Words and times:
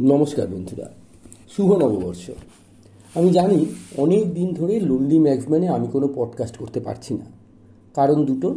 নমস্কার 0.00 0.46
বন্ধুরা, 0.46 0.90
শুভ 1.48 1.72
নববর্ষ। 1.72 2.30
আমি 3.14 3.30
জানি 3.30 3.66
অনেক 3.96 4.34
দিন 4.34 4.52
ধরে 4.54 4.80
লন্ডি 4.80 5.18
ম্যাক্সম্যানে 5.18 5.68
আমি 5.68 5.86
কোনো 5.86 6.08
পডকাস্ট 6.14 6.56
করতে 6.56 6.80
পারছি 6.80 7.14
না। 7.14 7.24
কারণ 7.94 8.24
দুটো, 8.24 8.54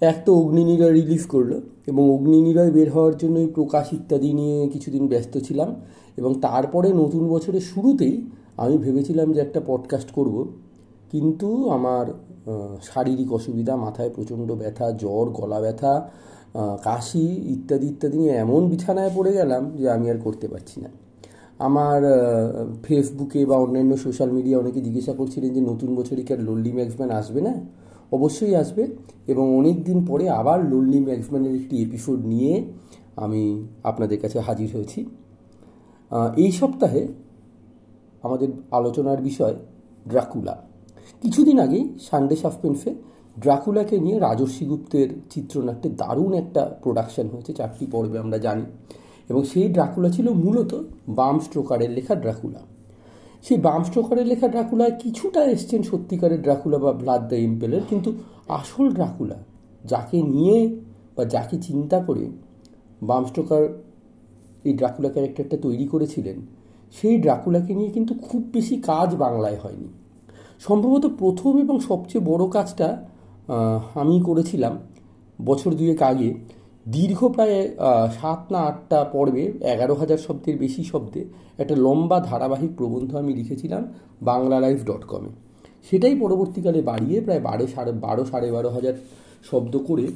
এক 0.00 0.22
তো 0.26 0.34
অগ্নিনিরয় 0.34 0.92
রিলিজ 0.92 1.26
করল 1.26 1.60
এবং 1.86 2.10
অগ্নিনিরয় 2.10 2.70
বের 2.70 2.90
হওয়ার 2.90 3.16
জন্য 3.16 3.46
প্রকাশ 3.54 3.92
ইত্যাদি 3.92 4.32
নিয়ে 4.32 4.68
কিছুদিন 4.68 5.08
ব্যস্ত 5.08 5.38
ছিলাম 5.38 5.74
এবং 6.16 6.40
তারপরে 6.40 6.92
নতুন 6.92 7.28
বছরের 7.28 7.60
শুরুতেই 7.60 8.26
আমি 8.56 8.78
ভেবেছিলাম 8.78 9.32
যে 9.32 9.40
একটা 9.40 9.60
পডকাস্ট 9.66 10.10
করব। 10.10 10.48
কিন্তু 11.10 11.70
আমার 11.70 12.06
শারীরিক 12.82 13.32
অসুবিধা, 13.32 13.76
মাথায় 13.76 14.10
প্রচণ্ড 14.10 14.52
ব্যথা, 14.52 14.90
জ্বর, 14.90 15.30
গলা 15.30 15.60
ব্যথা 15.60 16.10
কাশি 16.86 17.24
ইত্যাদি 17.54 17.86
ইত্যাদি 17.86 18.16
নিয়ে 18.18 18.34
এমন 18.44 18.62
বিছানায় 18.68 19.12
পড়ে 19.14 19.32
গেলাম 19.32 19.62
যে 19.76 19.86
আমি 19.90 20.06
আর 20.10 20.18
করতে 20.24 20.46
পারছি 20.48 20.76
না। 20.80 20.90
আমার 21.58 22.00
ফেসবুকে 22.84 23.40
বা 23.46 23.56
অন্যান্য 23.56 23.92
সোশ্যাল 23.96 24.30
মিডিয়া 24.30 24.56
অনেকে 24.58 24.80
জিজ্ঞাসা 24.80 25.12
করছিলেন 25.12 25.50
যে 25.54 25.60
নতুন 25.60 25.90
বছরে 25.94 26.20
কি 26.22 26.30
আর 26.34 26.40
লোল্লি 26.48 26.72
ম্যাক্সম্যান 26.72 27.10
আসবে 27.10 27.40
না? 27.40 27.54
অবশ্যই 28.12 28.54
আসবে 28.54 28.84
এবং 29.26 29.44
অনেক 29.58 29.76
দিন 29.84 29.98
পরে 30.06 30.24
আবার 30.40 30.58
লোল্লি 30.64 31.00
ম্যাক্সম্যানের 31.00 31.54
একটি 31.60 31.74
এপিসোড 31.82 32.18
নিয়ে 32.32 32.52
আমি 33.16 33.42
আপনাদের 33.82 34.18
কাছে 34.20 34.38
হাজির 34.40 34.68
হয়েছি। 34.76 35.00
এই 36.36 36.50
সপ্তাহে 36.52 37.02
আমাদের 38.22 38.48
আলোচনার 38.70 39.20
বিষয় 39.22 39.54
ড্রাকুলা 40.10 40.54
কিছুদিন 41.22 41.56
আগেই 41.58 41.84
সানডে 42.00 42.36
সাসপেন্সে 42.36 42.90
ড্রাকুলাকে 43.36 44.00
নিয়ে 44.00 44.18
রাজস্বী 44.18 44.66
গুপ্তের 44.66 45.08
চিত্রনাট্যে 45.30 45.88
দারুণ 45.88 46.32
একটা 46.32 46.62
প্রোডাকশন 46.82 47.26
হয়েছে, 47.28 47.52
চারটি 47.52 47.86
পর্বে 47.86 48.18
আমরা 48.18 48.38
জানি। 48.38 48.62
এবং 49.28 49.44
সেই 49.44 49.68
ড্রাকুলা 49.68 50.08
ছিল 50.08 50.28
মূলত 50.28 50.82
বাম 51.08 51.40
স্ট্রোকারের 51.40 51.90
লেখা 51.90 52.14
ড্রাকুলা। 52.14 52.60
সেই 53.42 53.58
বাম 53.58 53.84
স্ট্রোকারের 53.84 54.26
লেখা 54.26 54.48
ড্রাকুলায় 54.48 54.90
কিছুটা 54.90 55.44
এসছেন 55.44 55.82
সত্যিকারের 55.82 56.42
ড্রাকুলা 56.42 56.78
বা 56.78 56.92
ব্লাড 56.92 57.28
দ্য 57.28 57.34
ইম্পেলের 57.34 57.80
কিন্তু 57.88 58.12
আসল 58.48 58.90
ড্রাকুলা 58.90 59.38
যাকে 59.84 60.22
নিয়ে 60.22 60.76
বা 61.16 61.24
যাকে 61.24 61.56
চিন্তা 61.56 62.00
করে 62.00 62.26
বাম 63.02 63.24
স্ট্রোকার 63.24 63.62
এই 64.64 64.72
ড্রাকুলা 64.72 65.08
ক্যারেক্টারটা 65.08 65.56
তৈরি 65.56 65.86
করেছিলেন, 65.86 66.40
সেই 66.92 67.18
ড্রাকুলাকে 67.18 67.74
নিয়ে 67.74 67.90
কিন্তু 67.90 68.14
খুব 68.14 68.42
বেশি 68.52 68.76
কাজ 68.76 69.14
বাংলায় 69.14 69.56
হয়নি। 69.62 69.88
সম্ভবত 70.58 71.06
প্রথম 71.18 71.58
এবং 71.58 71.80
সবচেয়ে 71.80 72.24
বড় 72.24 72.50
কাজটা 72.50 73.06
আমি 74.02 74.16
করেছিলাম। 74.20 74.74
বছর 75.48 75.70
দুয়েক 75.74 76.02
আগে। 76.02 76.34
দীর্ঘ 76.86 77.20
প্রায় 77.34 77.56
সাত 78.18 78.40
না 78.52 78.58
আটটা 78.58 79.04
পর্বে, 79.14 79.52
এগারো 79.72 79.94
হাজার 79.94 80.18
শব্দের 80.18 80.56
বেশি 80.58 80.82
শব্দে 80.84 81.24
একটা 81.58 81.74
লম্বা 81.76 82.20
ধারাবাহিক 82.20 82.72
প্রবন্ধ 82.78 83.10
আমি 83.16 83.32
লিখেছিলাম 83.34 83.82
বাংলা 84.22 84.56
লাইফ 84.60 84.80
ডট 84.88 85.02
কমে। 85.04 85.30
সেটাই 85.88 86.14
পরবর্তীকালে 86.14 86.82
বাড়িয়ে 86.82 87.20
প্রায় 87.20 87.40
বারো 87.40 87.66
সাড়ে 87.74 87.92
বারো 87.92 88.24
সাড়ে 88.24 88.48
বারো 88.52 88.68
হাজার 88.70 88.94
শব্দ 89.50 89.78
করে 89.88 90.06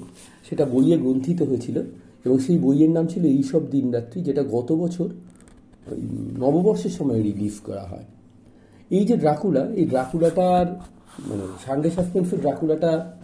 সেটা 0.49 0.65
বইয়ে 0.65 0.97
গ্রন্থিত 0.99 1.43
হয়েছিল 1.43 1.77
এবং 2.25 2.39
সেই 2.39 2.59
বইয়ের 2.59 2.91
নাম 2.91 3.07
ছিল 3.07 3.25
এইসব 3.25 3.63
দিনরাত্রি, 3.71 4.19
যেটা 4.23 4.43
গত 4.43 4.73
বছর 4.73 5.09
নববর্ষের 6.39 6.91
সময় 6.91 7.23
রিলিজ 7.23 7.61
করা 7.61 7.83
হয়। 7.83 8.07
এই 8.91 9.05
যে 9.05 9.17
ড্রাকুলা, 9.17 9.63
এই 9.81 9.85
ড্রাকুলাটার 9.85 10.67
মানে 11.29 11.45
সানডে 11.65 11.91
সাসপেন্সের 11.91 12.41
ড্রাকুলাটা 12.41 13.16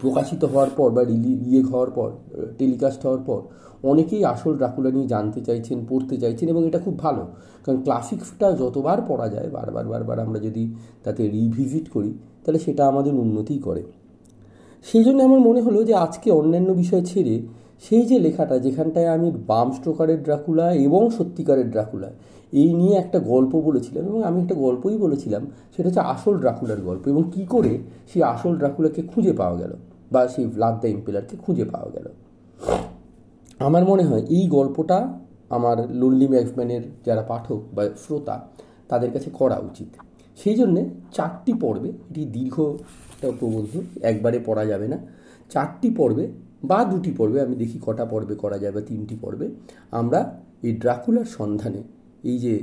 প্রকাশিত 0.00 0.44
হওয়ার 0.44 0.70
পর 0.76 0.90
বা 0.90 1.02
রিলি 1.04 1.32
ইয়ে 1.48 1.62
হওয়ার 1.62 1.90
পর 1.90 2.10
টেলিকাস্ট 2.58 3.00
হওয়ার 3.06 3.22
পর 3.26 3.40
অনেকেই 3.84 4.24
আসল 4.24 4.52
ড্রাকুলা 4.56 4.90
নিয়ে 4.90 5.06
জানতে 5.06 5.40
চাইছেন, 5.40 5.84
পড়তে 5.88 6.16
চাইছেন 6.16 6.48
এবং 6.48 6.66
এটা 6.66 6.78
খুব 6.78 6.98
ভালো। 6.98 7.26
কারণ 7.64 7.80
ক্লাসিকটা 7.80 8.52
যতবার 8.52 8.98
পড়া 9.08 9.28
যায়, 9.28 9.48
বারবার 9.48 9.84
বারবার 9.84 10.18
আমরা 10.20 10.38
যদি 10.38 10.74
তাতে 11.04 11.28
রিভিজিট 11.28 11.88
করি, 11.88 12.10
তাহলে 12.44 12.58
সেটা 12.58 12.82
আমাদের 12.88 13.14
উন্নতি 13.14 13.58
করে। 13.58 13.82
সেই 14.84 15.04
জন্য 15.04 15.22
আমার 15.22 15.40
মনে 15.40 15.60
হলো 15.60 15.84
যে 15.84 15.94
আজকে 15.94 16.30
অন্যান্য 16.30 16.72
বিষয় 16.72 17.00
ছেড়ে 17.00 17.42
সেই 17.82 18.02
যে 18.06 18.18
লেখাটা, 18.18 18.58
যেখানটায় 18.58 19.06
আমি 19.06 19.32
বাম 19.46 19.72
স্ট্রোকারের 19.72 20.22
ড্রাকুলা 20.22 20.72
এবং 20.72 21.10
সত্যিকারের 21.10 21.70
ড্রাকুলা, 21.70 22.10
এই 22.52 22.74
নিয়ে 22.74 22.94
একটা 22.96 23.18
গল্প 23.18 23.52
বলেছিলাম 23.60 24.04
এবং 24.06 24.24
আমি 24.24 24.38
একটা 24.42 24.54
গল্পই 24.54 24.96
বলেছিলাম, 24.96 25.46
সেটা 25.76 25.86
হচ্ছে 25.88 26.00
আসল 26.00 26.34
ড্রাকুলার 26.38 26.80
গল্প 26.80 27.08
এবং 27.08 27.22
কি 27.34 27.42
করে 27.44 27.78
সেই 28.12 28.22
আসল 28.22 28.52
ড্রাকুলাকে 28.56 29.02
খুঁজে 29.02 29.32
পাওয়া 29.32 29.56
গেল। 29.58 29.72
বা 30.12 30.28
সেই 30.28 30.46
ভ্লাদ 30.46 30.74
দ্য 30.80 30.86
ইম্পেলারকে 30.86 31.34
খুঁজে 31.36 31.64
পাওয়া 31.64 31.90
গেল। 31.90 32.06
আমার 33.58 33.84
মনে 33.84 34.04
হয় 34.04 34.22
এই 34.36 34.44
গল্পটা 34.48 34.98
আমার 35.50 35.76
লল্লি 35.94 36.28
ম্যাক্সম্যানের 36.28 36.82
যারা 37.06 37.22
পাঠক 37.22 37.60
বা 37.74 37.82
শ্রোতা, 37.96 38.36
তাদের 38.88 39.10
কাছে 39.10 39.30
করা 39.30 39.58
উচিত। 39.58 39.90
সেই 40.36 40.56
জন্যে 40.56 40.82
চারটি 41.12 41.52
পর্বে, 41.52 41.90
এটি 42.10 42.24
দীর্ঘ 42.24 42.56
প্রবন্ধ 43.40 43.72
একবারে 44.02 44.38
পড়া 44.46 44.64
যাবে 44.64 44.88
না। 44.88 44.98
চারটি 45.50 45.90
পর্বে 45.90 46.24
বা 46.64 46.84
দুটি 46.84 47.10
পর্বে, 47.10 47.38
আমি 47.40 47.54
দেখি 47.56 47.78
কটা 47.82 48.04
পর্বে 48.04 48.34
করা 48.34 48.58
যায় 48.58 48.72
বা 48.72 48.80
তিনটি 48.80 49.16
পর্বে, 49.20 49.46
আমরা 49.90 50.20
এই 50.62 50.72
ড্রাকুলার 50.72 51.28
সন্ধানে 51.38 51.82
এই 52.24 52.38
যে 52.38 52.54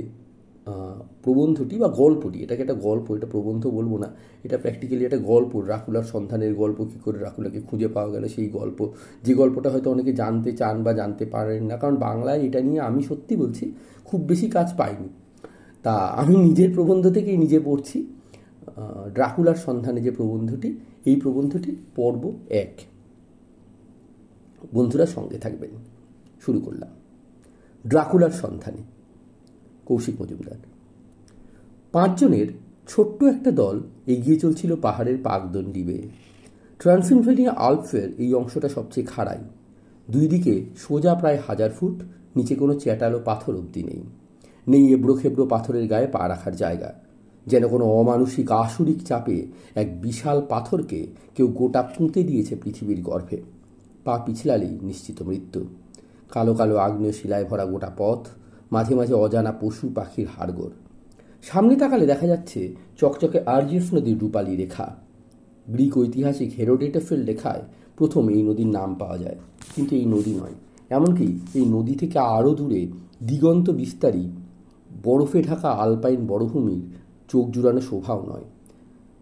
প্রবন্ধটি 1.24 1.74
বা 1.82 1.88
গল্পটি, 1.88 2.38
এটাকে 2.44 2.62
একটা 2.62 2.74
গল্প, 2.74 3.06
এটা 3.16 3.26
প্রবন্ধ 3.26 3.64
বলব 3.68 3.92
না, 3.96 4.08
এটা 4.46 4.56
প্র্যাকটিক্যালি 4.58 5.04
একটা 5.04 5.20
গল্প, 5.32 5.52
রাকুলার 5.72 6.02
সন্ধানের 6.02 6.54
গল্প, 6.54 6.78
কী 6.90 6.98
করে 7.04 7.18
রাকুলাকে 7.18 7.60
খুঁজে 7.60 7.88
পাওয়া 7.88 8.10
গেল 8.14 8.24
সেই 8.28 8.48
গল্প। 8.48 8.78
যে 9.24 9.32
গল্পটা 9.34 9.68
হয়তো 9.70 9.88
অনেকে 9.90 10.12
জানতে 10.12 10.50
চান 10.52 10.76
বা 10.82 10.92
জানতে 10.92 11.24
পারেন 11.26 11.62
না, 11.64 11.76
কারণ 11.76 11.96
বাংলায় 11.96 12.40
এটা 12.46 12.60
নিয়ে 12.60 12.80
আমি 12.80 13.00
সত্যি 13.02 13.34
বলছি, 13.36 13.64
খুব 14.04 14.20
বেশি 14.20 14.46
কাজ 14.50 14.68
পাইনি। 14.76 15.08
তা 15.84 15.94
আমি 16.20 16.34
নিজের 16.36 16.70
প্রবন্ধ 16.74 17.04
থেকেই 17.12 17.36
নিজে 17.36 17.58
পড়ছি 17.60 17.98
ড্রাকুলার 19.14 19.58
সন্ধানে 19.66 20.00
যে 20.00 20.10
প্রবন্ধটি, 20.10 20.68
এই 21.04 21.16
প্রবন্ধটি 21.16 21.70
পর্ব 21.96 22.22
এক। 22.64 22.72
বন্ধুরা 24.72 25.06
সঙ্গে 25.06 25.38
থাকবেন, 25.38 25.72
শুরু 26.44 26.58
করলাম। 26.60 26.92
ড্রাকুলার 27.84 28.34
সন্ধানে। 28.42 28.82
কৌশিক 29.88 30.14
মজুমদার। 30.22 30.60
পাঁচজনের 31.92 32.48
ছোট্ট 32.88 33.18
একটা 33.24 33.50
দল 33.50 33.76
এগিয়ে 34.06 34.38
চলছিল 34.38 34.70
পাহাড়ের 34.76 35.18
পাকদণ্ডি 35.22 35.82
বেয়ে 35.82 36.04
ট্রান্সিলভেনিয়া 36.80 37.52
আলপসের 37.66 38.08
এই 38.18 38.30
অংশটা 38.34 38.68
সবচেয়ে 38.68 39.06
খাড়াই। 39.06 39.42
দুই 40.08 40.26
দিকে 40.28 40.54
সোজা 40.76 41.12
প্রায় 41.14 41.38
হাজার 41.46 41.70
ফুট, 41.70 41.96
নিচে 42.36 42.54
কোনো 42.54 42.74
চ্যাটালো 42.74 43.18
পাথর 43.24 43.52
অবধি 43.56 43.82
নেই। 43.82 44.02
নেই 44.66 44.84
এবড়ো 44.92 45.14
খেবড়ো 45.14 45.46
পাথরের 45.46 45.86
গায়ে 45.88 46.06
পা 46.06 46.22
রাখার 46.28 46.54
জায়গা। 46.56 46.90
যেন 47.46 47.68
কোনো 47.68 47.84
অমানসিক 47.84 48.52
আসুরিক 48.52 49.00
চাপে 49.02 49.36
এক 49.74 49.88
বিশাল 50.02 50.38
পাথরকে 50.48 51.00
কেউ 51.36 51.46
গোটা 51.46 51.82
পুঁতে 51.82 52.20
দিয়েছে 52.22 52.54
পৃথিবীর 52.62 53.00
গর্ভে। 53.02 53.38
পা 54.04 54.14
পিছলালেই 54.26 54.74
নিশ্চিত 54.82 55.18
মৃত্যু। 55.22 55.60
কালো 56.30 56.52
কালো 56.54 56.76
আগ্নেয় 56.76 57.12
শিলায় 57.12 57.44
ভরা 57.44 57.64
গোটা 57.64 57.90
পথ 57.98 58.22
মাঝে 58.72 58.94
মাঝে 58.94 59.14
অজানা 59.14 59.52
পশু 59.52 59.88
পাখির 59.94 60.26
হাড়গোড়। 60.36 60.74
সামনে 61.42 61.76
তাকালে 61.76 62.06
দেখা 62.06 62.26
যাচ্ছে 62.26 62.74
চকচকে 62.96 63.38
আর্জিয়াস 63.46 63.94
নদীর 63.94 64.18
রূপালী 64.18 64.56
রেখা। 64.56 64.96
গ্রিক 65.66 65.98
ঐতিহাসিক 65.98 66.50
হেরোডেটেফেল 66.58 67.20
লেখায় 67.20 67.62
প্রথম 67.96 68.28
এই 68.28 68.42
নদীর 68.42 68.66
নাম 68.66 68.94
পাওয়া 68.94 69.18
যায়। 69.18 69.38
কিন্তু 69.74 69.96
এই 69.96 70.04
নদী 70.04 70.32
নয়, 70.40 70.56
এমনকি 70.90 71.26
এই 71.54 71.64
নদী 71.64 71.94
থেকে 71.94 72.18
আরও 72.18 72.54
দূরে 72.54 72.86
দিগন্ত 73.22 73.70
বিস্তারী 73.70 74.24
বরফে 75.02 75.42
ঢাকা 75.42 75.68
আলপাইন 75.68 76.26
বড়ভূমির 76.26 76.82
চোখ 77.28 77.44
জুড়ানো 77.50 77.80
শোভাও 77.80 78.20
নয়। 78.28 78.46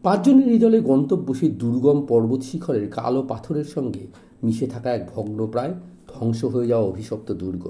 পাঁচজনের 0.03 0.49
হৃদয়ে 0.49 0.81
গন্তব্য 0.81 1.35
সেই 1.35 1.51
দুর্গম 1.51 1.99
পর্বত 2.07 2.43
শিখরের 2.43 2.87
কালো 2.91 3.23
পাথরের 3.23 3.65
সঙ্গে 3.65 4.07
মিশে 4.43 4.67
থাকা 4.67 4.89
এক 4.95 5.03
ভগ্নপ্রায় 5.15 5.73
ধ্বংস 6.15 6.45
হয়ে 6.45 6.67
যাওয়া 6.67 6.87
অভিশপ্ত 6.87 7.33
দুর্গ। 7.33 7.65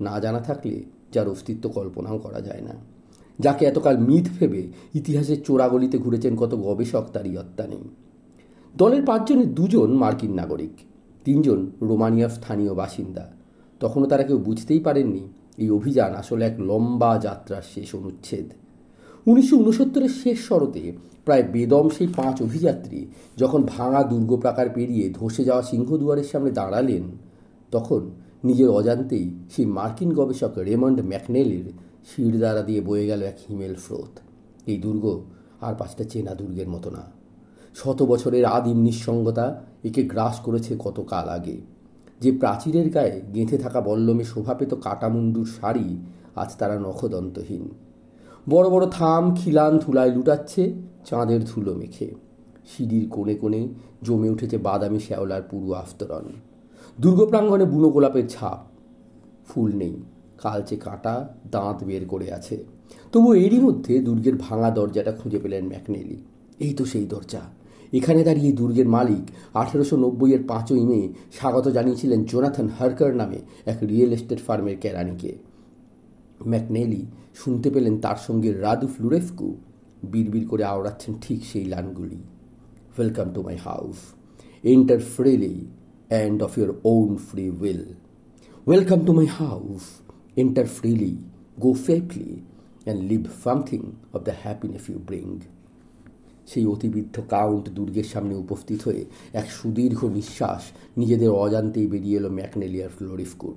না 0.00 0.20
জানা 0.20 0.40
থাকলে 0.40 0.82
যার 1.12 1.28
অস্তিত্ব 1.28 1.68
কল্পনাও 1.68 2.18
করা 2.18 2.40
যায় 2.40 2.60
না। 2.60 2.74
যাকে 3.38 3.66
এতকাল 3.66 3.96
মিথ 3.98 4.26
ভেবে 4.38 4.62
ইতিহাসের 4.94 5.42
চোরাগলিতে 5.42 5.98
ঘুরেছেন 5.98 6.36
কত 6.36 6.52
গবেষক 6.54 7.04
তার 7.12 7.26
ইয়ত্তা 7.26 7.66
নেই। 7.66 7.84
দলের 8.76 9.02
পাঁচজনের 9.04 9.54
দুজন 9.54 9.90
মার্কিন 9.96 10.32
নাগরিক, 10.34 10.74
তিনজন 11.24 11.70
রোমানিয়ার 11.82 12.30
স্থানীয় 12.30 12.74
বাসিন্দা। 12.74 13.24
তখনও 13.80 14.06
তারা 14.06 14.22
কেউ 14.22 14.38
বুঝতেই 14.38 14.80
পারেননি 14.80 15.28
এই 15.58 15.70
অভিযান 15.70 16.14
আসলে 16.14 16.44
এক 16.44 16.56
লম্বা 16.60 17.18
যাত্রার 17.18 17.62
শেষ 17.74 17.94
অনুচ্ছেদ। 17.94 18.52
উনিশশো 19.26 19.56
উনসত্তরের 19.56 20.08
শেষ 20.08 20.38
শরতে 20.48 20.92
প্রায় 21.24 21.42
বেদম 21.42 21.88
সেই 21.88 22.06
পাঁচ 22.06 22.42
অভিযাত্রী 22.42 23.06
যখন 23.36 23.62
ভাঙা 23.62 24.02
দুর্গ 24.02 24.36
প্রাকার 24.36 24.68
পেরিয়ে 24.70 25.10
ধসে 25.10 25.44
যাওয়া 25.44 25.62
সিংহদুয়ারের 25.62 26.24
সামনে 26.24 26.50
দাঁড়ালেন, 26.50 27.02
তখন 27.70 28.10
নিজের 28.44 28.68
অজান্তেই 28.68 29.30
সেই 29.50 29.66
মার্কিন 29.66 30.12
গবেষক 30.12 30.58
রেমন্ড 30.58 31.00
ম্যাকনেলের 31.00 31.64
শিরদাঁড়া 32.08 32.62
দিয়ে 32.62 32.80
বয়ে 32.80 33.06
গেল 33.06 33.22
এক 33.22 33.36
হিমেল 33.48 33.74
স্রোত। 33.74 34.20
এই 34.66 34.76
দুর্গ 34.76 35.20
আর 35.60 35.74
পাঁচটা 35.74 36.04
চেনা 36.04 36.34
দুর্গের 36.34 36.68
মতো 36.68 36.90
না। 36.90 37.02
শত 37.74 38.02
বছরের 38.02 38.44
আদিম 38.44 38.78
নিঃসঙ্গতা 38.78 39.62
একে 39.84 40.02
গ্রাস 40.02 40.40
করেছে 40.40 40.76
কত 40.78 41.00
কাল 41.00 41.28
আগে। 41.28 41.56
যে 42.20 42.32
প্রাচীরের 42.32 42.90
গায়ে 42.90 43.20
গেঁথে 43.34 43.58
থাকা 43.58 43.80
বল্লমে 43.80 44.24
শোভা 44.24 44.54
পেত 44.54 44.74
কাটামুন্ডুর 44.74 45.48
শাড়ি 45.60 45.96
আজ 46.36 46.56
তারা 46.58 46.78
নখদন্তহীন। 46.78 47.68
বড় 48.48 48.70
বড় 48.70 48.86
থাম 48.90 49.34
খিলান 49.34 49.78
ধুলায় 49.78 50.12
লুটাচ্ছে 50.12 50.72
চাঁদের 51.04 51.44
ধুলো 51.44 51.74
মেখে। 51.74 52.14
সিঁড়ির 52.68 53.08
কোণে 53.10 53.34
কোণে 53.34 53.68
জমে 54.02 54.30
উঠেছে 54.30 54.58
বাদামি 54.58 55.00
শ্যাওলার 55.00 55.42
পুরু 55.42 55.72
আস্তরণ। 55.72 56.24
দুর্গ 57.00 57.24
প্রাঙ্গণে 57.24 57.64
বুনো 57.64 57.90
গোলাপের 57.90 58.28
ছাপ। 58.28 58.58
ফুল 59.48 59.74
নেই 59.74 59.96
কালচে 60.42 60.76
কাটা 60.76 61.28
দাঁত 61.50 61.84
বের 61.84 62.06
করে 62.06 62.32
আছে। 62.32 62.64
তবু 63.12 63.34
এরই 63.34 63.60
মধ্যে 63.60 63.98
দুর্গের 63.98 64.36
ভাঙা 64.36 64.70
দরজাটা 64.70 65.12
খুঁজে 65.12 65.38
পেলেন 65.38 65.68
ম্যাকনেলি। 65.68 66.16
এই 66.58 66.74
তো 66.74 66.84
সেই 66.84 67.06
দরজা। 67.06 67.40
এখানে 67.92 68.24
দাঁড়িয়ে 68.24 68.52
দুর্গের 68.52 68.88
মালিক 68.88 69.24
আঠেরোশো 69.54 69.96
নব্বইয়ের 69.96 70.42
পাঁচই 70.48 70.84
মে 70.84 71.08
স্বাগত 71.32 71.68
জানিয়েছিলেন 71.68 72.24
জোনাথন 72.24 72.68
হারকার 72.78 73.16
নামে 73.16 73.38
এক 73.66 73.78
রিয়েল 73.82 74.12
এস্টেট 74.12 74.40
ফার্মের 74.46 74.76
কেরানিকে। 74.76 75.38
ম্যাকনেলি 76.46 77.06
শুনতে 77.34 77.70
পেলেন 77.70 78.00
তার 78.00 78.16
সঙ্গে 78.16 78.52
রাদু 78.52 78.86
ফ্লুরেফকু। 78.86 79.56
বিড়বিড় 80.02 80.46
করে 80.48 80.64
আওড়াচ্ছেন 80.64 81.14
ঠিক 81.20 81.44
সেই 81.44 81.64
লানগুলি। 81.64 82.22
Welcome 82.98 83.32
to 83.32 83.42
my 83.42 83.56
house. 83.56 83.96
Enter 84.62 84.98
freely 84.98 85.66
and 86.12 86.42
of 86.42 86.58
your 86.58 86.70
own 86.84 87.16
free 87.16 87.50
will 87.50 87.82
welcome 88.66 89.00
to 89.06 89.12
my 89.12 89.26
house 89.26 89.84
enter 90.36 90.66
freely 90.66 91.16
go 91.60 91.74
safely 91.74 92.30
and 92.84 93.00
leave 93.10 93.22
something 93.44 93.82
of 94.12 94.20
the 94.22 94.34
happiness 94.42 94.88
you 94.88 94.98
bring 95.06 95.38
সেই 96.46 96.66
অতিবৃদ্ধ 96.66 97.16
কাউন্ট 97.30 97.68
দুর্গের 97.68 98.04
সামনে 98.04 98.34
উপস্থিত 98.34 98.82
হয়ে 98.82 99.04
এক 99.32 99.46
সুদীর্ঘ 99.50 100.04
নিঃশ্বাস 100.04 100.62
নিজেদের 100.96 101.30
অজান্তেই 101.30 101.86
বেরিয়ে 101.86 102.16
এলো 102.16 102.30
ম্যাকনেলিয়ার 102.30 102.88
ফ্লোরিফকুর। 102.88 103.54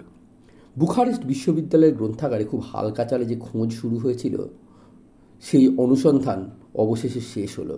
বুখারেস্ট 0.79 1.23
বিশ্ববিদ্যালয়ের 1.25 1.95
গ্রন্থাগারে 1.95 2.45
খুব 2.45 2.61
হালকা 2.71 3.05
চালে 3.05 3.25
যে 3.25 3.35
খোঁজ 3.35 3.69
শুরু 3.73 3.97
হয়েছিল, 3.97 4.35
সেই 5.41 5.65
অনুসন্ধান 5.77 6.39
অবশেষে 6.75 7.21
শেষ 7.33 7.51
হলো। 7.59 7.77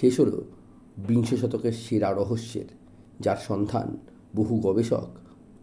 শেষ 0.00 0.14
হলো 0.20 0.38
বিংশ 1.08 1.30
শতকের 1.34 1.74
সেরা 1.84 2.08
রহস্যের। 2.12 2.68
যার 3.20 3.36
সন্ধান 3.36 3.96
বহু 4.36 4.60
গবেষক 4.60 5.06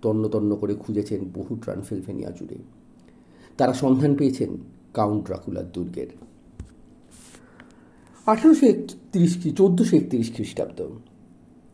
তন্ন 0.01 0.27
তন্ন 0.27 0.55
করে 0.55 0.75
খুঁজেছেন 0.75 1.29
বহু 1.33 1.55
ট্রান্সিলভেনিয়া 1.55 2.31
জুড়ে। 2.31 2.57
তারা 3.57 3.73
সন্ধান 3.73 4.15
পেয়েছেন 4.15 4.57
কাউন্ট 4.93 5.25
ড্রাকুলার 5.25 5.71
দুর্গের। 5.71 6.07
আঠেরোশো 8.25 8.65
একত্রিশ 8.65 9.55
চোদ্দোশো 9.57 9.97
একত্রিশ 9.97 10.35
খ্রিস্টাব্দ। 10.35 10.87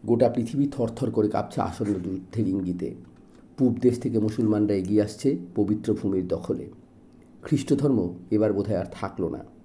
গোটা 0.05 0.29
পৃথিবী 0.29 0.67
থরথর 0.71 1.11
করে 1.11 1.29
কাঁপছে 1.29 1.61
আসন্ন 1.61 1.93
যুদ্ধের 1.93 2.47
ইঙ্গিতে। 2.47 2.95
পূব 3.57 3.77
দেশ 3.81 3.99
থেকে 3.99 4.19
মুসলমানরা 4.19 4.73
এগিয়ে 4.73 5.01
আসছে 5.01 5.37
পবিত্র 5.55 5.93
ভূমির 5.93 6.27
দখলে। 6.27 6.69
খ্রিস্টধর্ম 7.41 8.13
এবার 8.31 8.53
বোধহয় 8.53 8.77
আর 8.77 8.85
থাকল 8.91 9.29
না। 9.29 9.56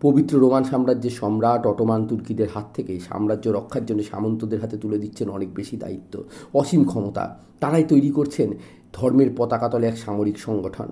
পবিত্র 0.00 0.38
রোমান 0.38 0.64
সাম্রাজ্যের 0.64 1.10
সম্রাট 1.10 1.66
অটোমান 1.66 2.06
তুর্কিদের 2.06 2.48
হাত 2.54 2.66
থেকে 2.74 3.00
সাম্রাজ্য 3.00 3.48
রক্ষার 3.48 3.86
জন্য 3.86 4.02
সামন্তদের 4.02 4.60
হাতে 4.60 4.76
তুলে 4.78 4.98
দিচ্ছেন 4.98 5.28
অনেক 5.28 5.54
বেশি 5.54 5.76
দায়িত্ব, 5.76 6.24
অসীম 6.54 6.84
ক্ষমতা। 6.84 7.24
তারাই 7.60 7.84
তৈরি 7.84 8.10
করছেন 8.10 8.48
ধর্মের 8.92 9.30
পতাকাতলে 9.36 9.86
এক 9.86 9.96
সামরিক 9.96 10.38
সংগঠন, 10.38 10.88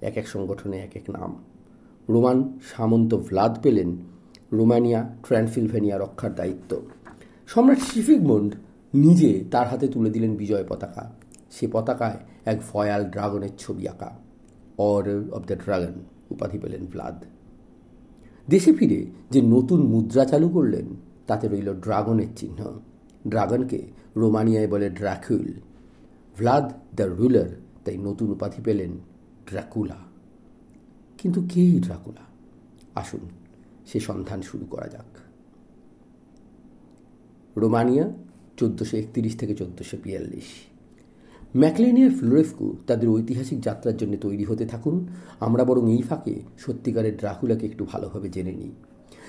এক 0.00 0.16
এক 0.16 0.26
সংগঠনে 0.28 0.76
এক 0.78 0.96
এক 0.96 1.10
নাম। 1.10 1.30
রোমান 2.08 2.58
সামন্ত 2.76 3.14
ভ্লাদ 3.14 3.58
পেলেন 3.62 3.96
রোমানিয়া, 4.52 5.00
ট্রান্সিলভেনিয়া 5.28 5.98
রক্ষার 5.98 6.34
দায়িত্ব। 6.34 6.80
সম্রাট 7.46 7.78
শিফিকমন্ড 7.78 8.54
নিজে 8.94 9.44
তার 9.50 9.68
হাতে 9.68 9.88
তুলে 9.88 10.10
দিলেন 10.10 10.36
বিজয় 10.36 10.64
পতাকা। 10.68 11.10
সে 11.50 11.66
পতাকায় 11.72 12.18
এক 12.44 12.58
ফয়াল 12.72 13.04
ড্রাগনের 13.04 13.54
ছবি 13.58 13.88
আঁকা 13.88 14.10
অর্ডার 14.78 15.20
অব 15.32 15.42
দ্য 15.46 15.56
ড্রাগন 15.64 15.94
উপাধি 16.30 16.58
পেলেন 16.58 16.86
ভ্লাদ। 16.92 17.24
দেশে 18.50 18.72
ফিরে 18.72 19.06
যে 19.30 19.42
নতুন 19.42 19.82
মুদ্রা 19.82 20.24
চালু 20.24 20.48
করলেন, 20.48 20.86
তাতে 21.26 21.48
রইল 21.48 21.74
ড্রাগনের 21.74 22.26
চিহ্ন। 22.36 22.80
ড্রাগনকে 23.28 23.82
রোমানিয়ায় 24.16 24.66
বলে 24.66 24.90
ড্রাকুল। 24.90 25.52
ভ্লাদ 26.38 26.72
দ্য 26.96 27.02
রুলার, 27.02 27.48
তাই 27.84 27.98
নতুন 27.98 28.30
উপাধি 28.30 28.62
পেলেন 28.62 28.90
ড্রাকুলা। 29.48 29.96
কিন্তু 31.18 31.42
কেই 31.48 31.80
ড্রাকুলা? 31.80 32.22
আসুন, 32.94 33.20
সে 33.86 34.00
সন্ধান 34.00 34.42
শুরু 34.42 34.66
করা 34.66 34.88
যাক। 34.88 35.18
রোমানিয়া, 37.56 38.12
চোদ্দোশো 38.56 38.96
একত্রিশ 38.96 39.36
থেকে 39.36 39.54
চোদ্দোশো 39.54 39.96
বিয়াল্লিশ। 40.02 40.71
ম্যাকলেনিয়ার 41.56 42.10
ফ্লোরেফকু 42.10 42.76
তাদের 42.86 43.08
ঐতিহাসিক 43.08 43.60
যাত্রার 43.60 43.96
জন্য 43.96 44.16
তৈরি 44.20 44.44
হতে 44.44 44.66
থাকুন। 44.66 45.06
আমরা 45.40 45.64
বরং 45.64 45.92
এই 45.92 46.02
ফাঁকে 46.02 46.40
সত্যিকারের 46.58 47.16
ড্রাকুলাকে 47.16 47.66
একটু 47.66 47.86
ভালোভাবে 47.92 48.28
জেনে 48.28 48.52
নিই। 48.52 48.70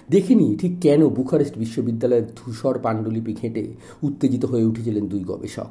দেখিনি 0.09 0.55
ঠিক 0.55 0.79
কেন 0.81 1.09
বুখারেস্ট 1.09 1.57
বিশ্ববিদ্যালয়ের 1.57 2.23
ধূসর 2.35 2.79
পাণ্ডুলিপি 2.79 3.33
ঘেঁটে 3.33 3.73
উত্তেজিত 4.03 4.45
হয়ে 4.45 4.63
উঠেছিলেন 4.63 5.07
দুই 5.07 5.23
গবেষক। 5.23 5.69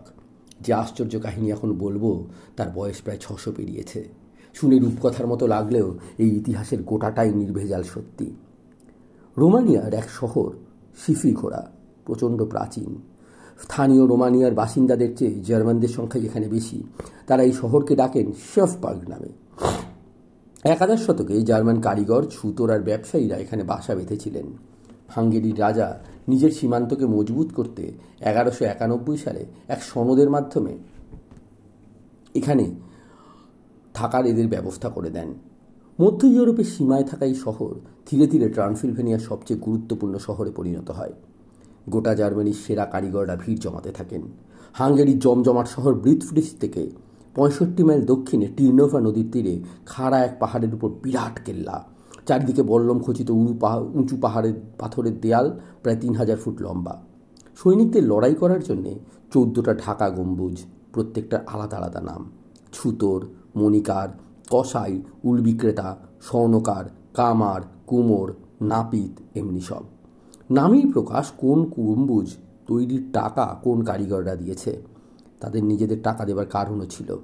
যে 0.60 0.72
আশ্চর্য 0.72 1.20
কাহিনী 1.20 1.50
এখন 1.50 1.72
বলব, 1.72 2.24
তার 2.56 2.70
বয়স 2.74 3.00
প্রায় 3.02 3.18
ছশো 3.20 3.52
পেরিয়েছে। 3.52 4.08
শুনে 4.54 4.78
রূপকথার 4.78 5.26
মতো 5.26 5.46
লাগলেও 5.46 5.98
এই 6.18 6.36
ইতিহাসের 6.36 6.82
গোটাটাই 6.82 7.32
নির্ভেজাল 7.32 7.82
সত্যি। 7.82 8.30
রোমানিয়ার 9.38 9.94
এক 9.94 10.10
শহর 10.10 10.52
ঘোড়া 11.34 11.70
প্রচণ্ড 12.04 12.44
প্রাচীন। 12.44 13.11
স্থানীয় 13.60 14.06
রোমানিয়ার 14.06 14.54
বাসিন্দাদের 14.54 15.14
চেয়ে 15.16 15.40
জার্মানদের 15.40 15.88
সংখ্যা 15.88 16.20
যেখানে 16.20 16.48
বেশি। 16.48 16.82
তারা 17.26 17.42
এই 17.42 17.52
শহরকে 17.52 17.96
ডাকেন 17.96 18.32
শেফবার্গ 18.54 19.08
নামে। 19.08 19.28
একাদশ 20.64 21.06
শতকে 21.06 21.42
জার্মান 21.42 21.80
কারিগর, 21.80 22.26
ছুতোর 22.30 22.70
আর 22.70 22.80
ব্যবসায়ীরা 22.80 23.36
এখানে 23.36 23.64
বাসা 23.64 23.94
বেঁধেছিলেন। 23.94 24.46
হাঙ্গেরির 25.08 25.58
রাজা 25.58 26.00
নিজের 26.28 26.50
সীমান্তকে 26.50 27.06
মজবুত 27.06 27.52
করতে 27.52 27.92
এগারোশো 28.20 28.64
একানব্বই 28.64 29.16
সালে 29.16 29.46
এক 29.68 29.82
সনদের 29.82 30.30
মাধ্যমে 30.30 30.76
এখানে 32.34 32.74
থাকার 33.94 34.26
এদের 34.26 34.48
ব্যবস্থা 34.48 34.88
করে 34.88 35.10
দেন। 35.10 35.34
মধ্য 36.00 36.26
ইউরোপের 36.26 36.64
সীমায় 36.64 37.04
থাকা 37.04 37.24
এই 37.24 37.34
শহর 37.34 37.74
ধীরে 38.10 38.26
ধীরে 38.26 38.48
ট্রান্সিলভেনিয়ার 38.48 39.20
সবচেয়ে 39.20 39.60
গুরুত্বপূর্ণ 39.60 40.18
শহরে 40.18 40.50
পরিণত 40.50 40.90
হয়। 40.90 41.12
গোটা 41.88 42.14
জার্মানির 42.14 42.58
সেরা 42.66 42.84
কারিগররা 42.84 43.36
ভিড় 43.36 43.60
জমাতে 43.60 43.90
থাকেন। 43.92 44.22
হাঙ্গেরির 44.72 45.18
জমজমাট 45.18 45.68
শহর 45.68 45.94
ব্রিথফ্রিস 45.94 46.54
থেকে 46.60 46.90
পঁয়ষট্টি 47.34 47.84
মাইল 47.84 48.04
দক্ষিণে 48.04 48.46
টিরনোভা 48.56 49.00
নদীর 49.00 49.30
তীরে 49.32 49.62
খাড়া 49.86 50.24
এক 50.24 50.36
পাহাড়ের 50.40 50.74
উপর 50.74 50.90
বিরাট 51.02 51.40
কেল্লা। 51.44 51.84
চারিদিকে 52.26 52.62
বল্লম 52.62 52.98
খচিত 53.00 53.30
উঁচু 53.30 53.54
পাহাড় 53.54 53.84
উঁচু 53.94 54.16
পাহাড়ের 54.16 54.54
পাথরের 54.78 55.20
দেয়াল 55.20 55.58
প্রায় 55.82 55.96
তিন 55.96 56.14
হাজার 56.14 56.36
ফুট 56.36 56.62
লম্বা। 56.62 57.02
সৈনিকদের 57.56 58.04
লড়াই 58.04 58.34
করার 58.34 58.62
জন্যে 58.64 58.98
চৌদ্দটা 59.32 59.74
ঢাকা 59.74 60.10
গম্বুজ, 60.10 60.64
প্রত্যেকটার 60.92 61.40
আলাদা 61.46 61.76
আলাদা 61.76 62.00
নাম। 62.00 62.30
ছুতোর, 62.72 63.26
মণিকার, 63.56 64.08
কসাই, 64.50 65.02
উল 65.24 65.40
বিক্রেতা, 65.40 65.96
স্বর্ণকার, 66.20 66.84
কামার, 67.14 67.62
কুমোর, 67.86 68.34
নাপিত, 68.60 69.38
এমনি 69.38 69.60
সব। 69.60 69.82
নামেই 70.52 70.86
প্রকাশ 70.92 71.30
কোন 71.36 71.64
কুম্বুজ 71.64 72.34
তৈরির 72.66 73.04
টাকা 73.12 73.60
কোন 73.64 73.84
কারিগররা 73.84 74.36
দিয়েছে? 74.36 74.82
তাদের 75.40 75.64
নিজেদের 75.64 76.02
টাকা 76.02 76.24
দেবার 76.24 76.46
কারণও 76.46 76.86
ছিল। 76.86 77.16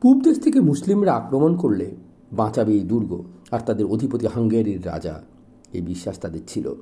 পূব 0.00 0.22
দেশ 0.22 0.42
থেকে 0.42 0.60
মুসলিমরা 0.60 1.12
আক্রমণ 1.14 1.56
করলে 1.56 1.96
বাঁচাবে 2.32 2.72
এই 2.72 2.80
দুর্গ 2.80 3.22
আর 3.50 3.60
তাদের 3.66 3.86
অধিপতি 3.86 4.26
হাঙ্গেরির 4.26 4.86
রাজা। 4.86 5.20
এই 5.72 5.80
বিশ্বাস 5.80 6.18
তাদের 6.18 6.40
ছিল। 6.46 6.74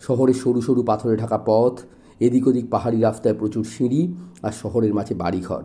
শহরের 0.00 0.34
সরু 0.34 0.60
সরু 0.60 0.82
পাথরে 0.82 1.16
ঢাকা 1.16 1.38
পথ, 1.46 1.80
এদিক 2.20 2.46
ওদিক 2.46 2.70
পাহাড়ি 2.70 3.00
রাস্তায় 3.00 3.34
প্রচুর 3.34 3.64
সিঁড়ি 3.64 4.14
আর 4.42 4.52
শহরের 4.52 4.94
মাঝে 4.94 5.14
বাড়িঘর। 5.14 5.62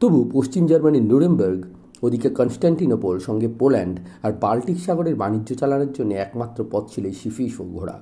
তবু 0.00 0.30
পশ্চিম 0.32 0.66
জার্মানির 0.66 1.02
নুরেমবার্গ, 1.02 1.64
ওদিকে 2.02 2.28
কনস্ট্যান্টিনোপল 2.30 3.18
সঙ্গে 3.18 3.48
পোল্যান্ড 3.48 4.00
আর 4.22 4.32
বাল্টিক 4.40 4.78
সাগরের 4.80 5.14
বাণিজ্য 5.14 5.54
চালানোর 5.54 5.92
জন্য 5.92 6.14
একমাত্র 6.14 6.64
পথ 6.70 6.84
ছিল 6.94 7.12
সিফিস 7.12 7.60
ও 7.60 7.64
ঘোড়া 7.64 8.00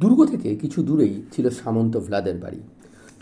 দুর্গ 0.00 0.24
থেকে 0.24 0.54
কিছু 0.54 0.82
দূরেই 0.82 1.22
ছিল 1.32 1.50
সামন্ত 1.50 1.96
ভ্লাদের 1.96 2.36
বাড়ি। 2.36 2.60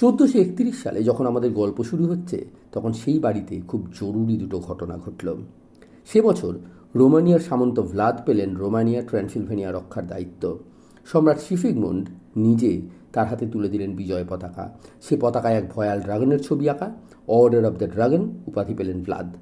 চোদ্দোশো 0.01 0.39
একত্রিশ 0.39 0.83
সালে 0.83 1.03
যখন 1.03 1.27
আমাদের 1.27 1.53
গল্প 1.53 1.83
শুরু 1.83 2.07
হচ্ছে, 2.07 2.45
তখন 2.73 2.93
সেই 2.93 3.19
বাড়িতে 3.19 3.61
খুব 3.69 3.87
জরুরি 4.01 4.37
দুটো 4.37 4.59
ঘটনা 4.59 4.99
ঘটল। 4.99 5.37
সে 6.13 6.23
বছর 6.23 6.55
রোমানিয়ার 6.95 7.41
সামন্ত 7.41 7.81
ভ্লাদ 7.81 8.21
পেলেন 8.27 8.57
রোমানিয়া, 8.57 9.03
ট্রান্সিলভেনিয়া 9.03 9.73
রক্ষার 9.73 10.07
দায়িত্ব। 10.07 10.59
সম্রাট 11.07 11.39
শিফিগমুন্ড 11.41 12.09
নিজে 12.37 12.81
তার 13.13 13.27
হাতে 13.27 13.47
তুলে 13.47 13.69
দিলেন 13.69 13.97
বিজয় 13.97 14.25
পতাকা। 14.29 14.79
সে 15.03 15.17
পতাকায় 15.21 15.55
এক 15.55 15.65
ভয়াল 15.75 16.01
ড্রাগনের 16.01 16.43
ছবি 16.43 16.69
আঁকা, 16.69 16.95
অর্ডার 17.29 17.65
অব 17.65 17.75
দ্য 17.79 17.91
ড্রাগন, 17.91 18.31
উপাধি 18.47 18.75
পেলেন 18.75 19.03
ভ্লাদ। 19.03 19.37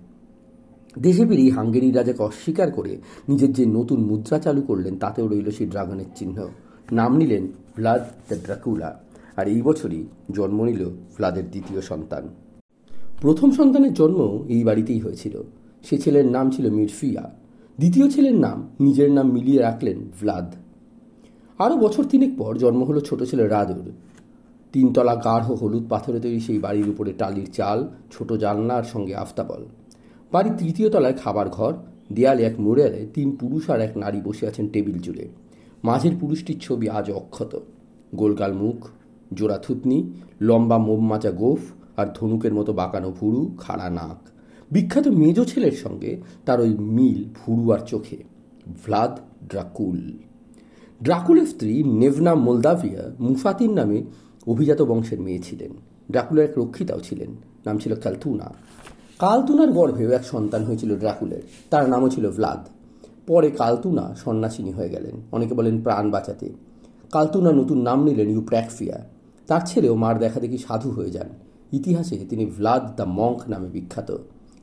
দেশে 0.98 1.26
ফিরেই 1.26 1.50
হাঙ্গেরি 1.50 1.90
রাজাকে 1.90 2.22
অস্বীকার 2.22 2.70
করে 2.70 2.96
নিজের 3.28 3.52
যে 3.52 3.66
নতুন 3.66 4.04
মুদ্রা 4.04 4.38
চালু 4.38 4.62
করলেন, 4.62 4.98
তাতেও 4.98 5.28
রইল 5.28 5.50
সেই 5.50 5.66
ড্রাগনের 5.66 6.06
চিহ্ন। 6.14 6.48
নাম 6.92 7.16
নিলেন 7.16 7.46
ভ্লাদ 7.76 8.02
দ্য 8.28 8.36
ড্রাকুলা 8.44 9.00
আর 9.36 9.48
এই 9.48 9.62
বছরই 9.62 10.04
জন্ম 10.32 10.64
নিল 10.64 10.84
ভ্লাদের 11.16 11.50
দ্বিতীয় 11.50 11.80
সন্তান। 11.80 12.28
প্রথম 13.20 13.50
সন্তানের 13.50 13.94
জন্ম 13.94 14.44
এই 14.48 14.64
বাড়িতেই 14.64 14.98
হয়েছিল। 14.98 15.42
সে 15.84 15.98
ছেলের 15.98 16.26
নাম 16.26 16.50
ছিল 16.50 16.70
মিরফিয়া। 16.70 17.30
দ্বিতীয় 17.78 18.10
ছেলের 18.10 18.34
নাম 18.34 18.68
নিজের 18.80 19.10
নাম 19.10 19.32
মিলিয়ে 19.32 19.62
রাখলেন 19.62 19.98
ভ্লাদ। 20.20 20.54
আরও 21.58 21.76
বছর 21.76 22.04
তিনেক 22.04 22.38
পর 22.38 22.56
জন্ম 22.56 22.84
হলো 22.84 23.00
ছোট 23.00 23.22
ছেলে 23.22 23.48
রাদুর। 23.48 23.92
তিনতলা 24.72 25.16
গাঢ় 25.16 25.54
হলুদ 25.56 25.88
পাথরে 25.88 26.20
তৈরি 26.20 26.40
সেই 26.40 26.58
বাড়ির 26.58 26.88
উপরে 26.88 27.12
টালির 27.12 27.46
চাল, 27.52 27.88
ছোট 28.10 28.32
জানলার 28.32 28.84
সঙ্গে 28.84 29.14
আফতাবল। 29.14 29.64
বাড়ির 30.32 30.52
তৃতীয় 30.58 30.90
তলায় 30.90 31.14
খাবার 31.14 31.48
ঘর, 31.48 31.72
দেয়ালে 32.12 32.42
এক 32.42 32.60
মোড়ালে 32.60 33.06
তিন 33.14 33.36
পুরুষ 33.36 33.70
আর 33.70 33.80
এক 33.80 33.96
নারী 33.96 34.20
বসে 34.20 34.46
আছেন 34.46 34.68
টেবিল 34.68 34.98
জুড়ে 34.98 35.28
মাঝের 35.84 36.12
পুরুষটির 36.20 36.58
ছবি 36.58 36.88
আজ 36.88 37.10
অক্ষত। 37.10 37.60
গোলগাল 38.14 38.52
মুখ, 38.52 38.88
জোড়া 39.34 39.58
থুতনি, 39.58 40.12
লম্বা 40.40 40.78
মোমমাচা 40.78 41.30
গোফ 41.30 41.58
আর 41.96 42.06
ধনুকের 42.14 42.54
মতো 42.54 42.72
বাঁকানো 42.72 43.12
ভুরু, 43.20 43.56
খাড়া 43.58 43.90
নাক। 43.90 44.28
বিখ্যাত 44.70 45.08
মেজ 45.08 45.40
ছেলের 45.40 45.72
সঙ্গে 45.72 46.20
তার 46.46 46.60
ওই 46.60 46.76
মিল 46.78 47.24
ভুরু 47.24 47.72
আর 47.72 47.78
চোখে। 47.78 48.16
ভ্লাদ 48.84 49.18
ড্রাকুল। 49.48 50.12
ড্রাকুলের 51.02 51.46
স্ত্রী 51.46 51.82
নেভনা 51.82 52.34
মোলদাভিয়া 52.34 53.10
মুফাতিন 53.20 53.72
নামে 53.72 54.02
অভিজাত 54.46 54.82
বংশের 54.82 55.20
মেয়ে 55.20 55.38
ছিলেন। 55.38 55.70
ড্রাকুলের 56.10 56.50
এক 56.50 56.58
রক্ষিতাও 56.58 57.00
ছিলেন, 57.00 57.36
নাম 57.66 57.78
ছিল 57.78 57.94
কালতুনা। 57.94 58.54
কালতুনার 59.18 59.72
গর্ভেও 59.72 60.10
এক 60.10 60.24
সন্তান 60.24 60.64
হয়েছিল 60.64 60.98
ড্রাকুলের, 60.98 61.42
তার 61.70 61.88
নামও 61.88 62.10
ছিল 62.10 62.30
ভ্লাদ। 62.30 62.68
পরে 63.28 63.50
কালতুনা 63.50 64.14
সন্ন্যাসিনী 64.14 64.70
হয়ে 64.70 64.88
গেলেন। 64.88 65.14
অনেকে 65.32 65.54
বলেন 65.54 65.82
প্রাণ 65.82 66.10
বাঁচাতে। 66.10 66.50
কালতুনা 67.12 67.52
নতুন 67.52 67.82
নাম 67.82 68.04
নিলেন 68.04 68.30
ইউপ্র্যাকফিয়া। 68.30 69.06
তার 69.46 69.60
ছেলেও 69.66 69.94
মার 69.94 70.18
দেখা 70.18 70.40
দেখি 70.40 70.58
সাধু 70.58 70.90
হয়ে 70.90 71.10
যান। 71.10 71.28
ইতিহাসে 71.72 72.26
তিনি 72.28 72.46
ভ্লাদ 72.46 72.96
দ্য 72.96 73.02
মঙ্ক 73.02 73.48
নামে 73.48 73.68
বিখ্যাত। 73.68 74.18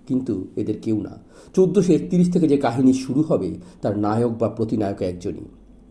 কিন্তু 0.07 0.47
এদের 0.55 0.81
কেউ 0.81 1.01
না। 1.01 1.09
চোদ্দোশো 1.55 1.93
একত্রিশ 1.93 2.33
থেকে 2.33 2.47
যে 2.47 2.57
কাহিনী 2.57 2.93
শুরু 2.93 3.21
হবে, 3.21 3.55
তার 3.81 3.99
নায়ক 3.99 4.37
বা 4.37 4.49
প্রতিনায়ক 4.49 5.01
একজনই। 5.01 5.45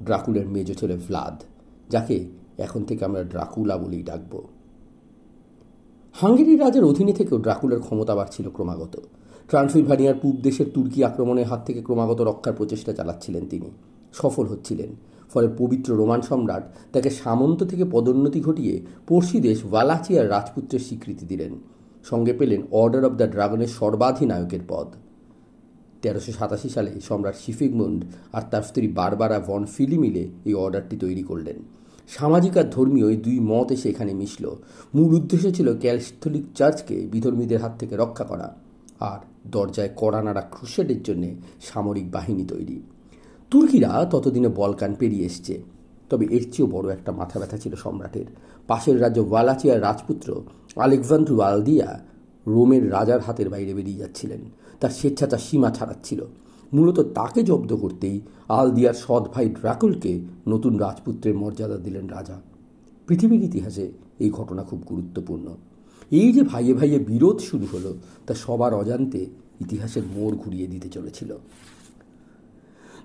ড্রাকুলের 0.05 0.49
মেজ 0.49 0.79
ছেলে 0.79 0.97
ভ্লাদ 0.97 1.43
যাকে 1.91 2.25
এখন 2.59 2.85
থেকে 2.85 3.05
আমরা 3.05 3.23
ড্রাকুলা 3.23 3.77
বলেই 3.77 4.03
ডাকব। 4.03 4.43
হাঙ্গেরি 6.13 6.57
রাজার 6.57 6.85
অধীনে 6.85 7.13
থেকেও 7.13 7.39
ড্রাকুলার 7.39 7.81
ক্ষমতা 7.81 8.15
বাড়ছিল 8.15 8.51
ক্রমাগত। 8.51 9.01
ট্রান্সিলভানিয়ার 9.49 10.15
পূব 10.23 10.37
দেশের 10.37 10.67
তুর্কি 10.75 11.05
আক্রমণের 11.05 11.47
হাত 11.47 11.67
থেকে 11.67 11.83
ক্রমাগত 11.83 12.21
রক্ষার 12.21 12.55
প্রচেষ্টা 12.55 12.93
চালাচ্ছিলেন 12.93 13.47
তিনি। 13.51 13.71
সফল 14.13 14.47
হচ্ছিলেন। 14.47 14.97
ফলে 15.35 15.49
পবিত্র 15.59 15.97
রোমান 15.97 16.21
সম্রাট 16.21 16.75
তাকে 16.93 17.11
সামন্ত 17.11 17.63
থেকে 17.63 17.85
পদোন্নতি 17.85 18.41
ঘটিয়ে 18.41 18.81
পড়শি 19.09 19.41
দেশ 19.41 19.65
ওয়ালাচিয়ার 19.71 20.31
রাজপুত্রের 20.31 20.81
স্বীকৃতি 20.81 21.27
দিলেন। 21.27 21.59
সঙ্গে 22.05 22.33
পেলেন 22.33 22.63
অর্ডার 22.71 23.05
অব 23.05 23.15
দ্য 23.17 23.31
ড্রাগনের 23.31 23.67
সর্বাধিনায়কের 23.67 24.61
পদ। 24.69 24.87
তেরোশো 26.03 26.33
সাতাশি 26.33 26.69
সালে 26.69 27.01
সম্রাট 27.01 27.37
শিফিকমুন্ড 27.37 28.05
আর 28.33 28.43
তার 28.51 28.63
স্ত্রী 28.63 28.89
বারবারা 28.89 29.41
ভন 29.41 29.67
ফিলি 29.67 29.99
মিলে 29.99 30.29
এই 30.45 30.55
অর্ডারটি 30.55 30.97
তৈরি 30.97 31.23
করলেন। 31.23 31.57
সামাজিক 32.09 32.57
আর 32.57 32.65
ধর্মীয় 32.65 33.11
এই 33.11 33.17
দুই 33.17 33.41
মত 33.41 33.73
এসে 33.73 33.89
এখানে 33.89 34.15
মিশল। 34.15 34.45
মূল 34.95 35.15
উদ্দেশ্য 35.15 35.53
ছিল 35.53 35.79
ক্যাথলিক 35.79 36.45
চার্চকে 36.55 37.07
বিধর্মীদের 37.13 37.61
হাত 37.61 37.73
থেকে 37.79 37.97
রক্ষা 37.97 38.25
করা। 38.25 38.64
আর 39.13 39.21
দরজায় 39.51 39.91
কড়া 39.97 40.21
ক্রুশেডের 40.53 41.01
জন্যে 41.03 41.31
সামরিক 41.61 42.07
বাহিনী 42.13 42.45
তৈরি। 42.45 42.77
তুর্কিরা 43.51 43.91
ততদিনে 44.11 44.51
বলকান 44.61 44.93
পেরিয়ে 44.95 45.27
এসছে। 45.27 45.55
তবে 46.11 46.25
এর 46.31 46.45
চেয়েও 46.53 46.69
বড় 46.71 46.87
একটা 46.93 47.13
মাথা 47.13 47.37
ব্যথা 47.41 47.59
ছিল 47.59 47.73
সম্রাটের। 47.75 48.29
পাশের 48.67 48.97
রাজ্য 49.03 49.21
ওয়ালাচিয়ার 49.21 49.83
রাজপুত্র 49.83 50.29
আলেকজান্দ্রু 50.77 51.35
আলদিয়া 51.41 51.89
রোমের 52.47 52.85
রাজার 52.93 53.21
হাতের 53.21 53.49
বাইরে 53.51 53.73
বেরিয়ে 53.75 53.99
যাচ্ছিলেন। 53.99 54.43
তার 54.81 54.91
স্বেচ্ছাচার 54.91 55.39
সীমা 55.39 55.71
ছাড়াচ্ছিল। 55.71 56.21
মূলত 56.73 56.99
তাকে 57.01 57.41
জব্দ 57.43 57.71
করতেই 57.77 58.17
আলদিয়ার 58.49 58.95
সৎ 58.95 59.25
ভাই 59.35 59.47
ড্রাকুলকে 59.49 60.13
নতুন 60.49 60.73
রাজপুত্রের 60.79 61.35
মর্যাদা 61.37 61.77
দিলেন 61.77 62.07
রাজা। 62.09 62.37
পৃথিবীর 63.07 63.43
ইতিহাসে 63.45 63.87
এই 64.19 64.31
ঘটনা 64.31 64.63
খুব 64.63 64.81
গুরুত্বপূর্ণ। 64.89 65.47
এই 66.21 66.29
যে 66.37 66.43
ভাইয়ে 66.43 66.75
ভাইয়ে 66.75 66.99
বিরোধ 67.11 67.37
শুরু 67.49 67.67
হলো, 67.73 67.91
তা 68.27 68.33
সবার 68.45 68.73
অজান্তে 68.75 69.21
ইতিহাসের 69.65 70.05
মোড় 70.15 70.35
ঘুরিয়ে 70.43 70.67
দিতে 70.73 70.89
চলেছিল। 70.89 71.31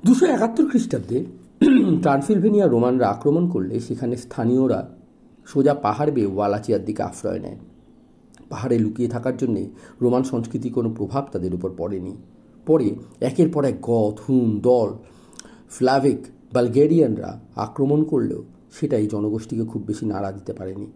দুশো 0.03 0.25
একাত্তর 0.25 0.65
খ্রিস্টাব্দে 0.71 1.17
ট্রান্সিলভেনিয়া 2.03 2.67
রোমানরা 2.67 3.05
আক্রমণ 3.15 3.43
করলে 3.49 3.75
সেখানে 3.79 4.15
স্থানীয়রা 4.17 4.79
সোজা 5.47 5.73
পাহাড় 5.85 6.11
বেয়ে 6.11 6.29
ওয়ালাচিয়ার 6.35 6.83
দিকে 6.85 7.01
আশ্রয় 7.03 7.41
নেয়। 7.45 7.59
পাহাড়ে 8.49 8.77
লুকিয়ে 8.79 9.09
থাকার 9.09 9.35
জন্যে 9.37 9.63
রোমান 10.01 10.23
সংস্কৃতির 10.23 10.73
কোনো 10.73 10.89
প্রভাব 10.89 11.23
তাদের 11.33 11.51
উপর 11.53 11.69
পড়েনি। 11.77 12.13
পরে 12.67 12.87
একের 13.29 13.49
পর 13.53 13.63
এক 13.71 13.77
গথ 13.81 14.15
হুম 14.25 14.49
দল, 14.59 14.89
ফ্লাভিক, 15.75 16.19
বালগেরিয়ানরা 16.53 17.31
আক্রমণ 17.65 17.99
করলেও 18.11 18.41
সেটা 18.77 18.95
এই 18.97 19.07
জনগোষ্ঠীকে 19.07 19.65
খুব 19.71 19.81
বেশি 19.89 20.05
নাড়া 20.05 20.29
দিতে 20.31 20.53
পারেনি। 20.53 20.87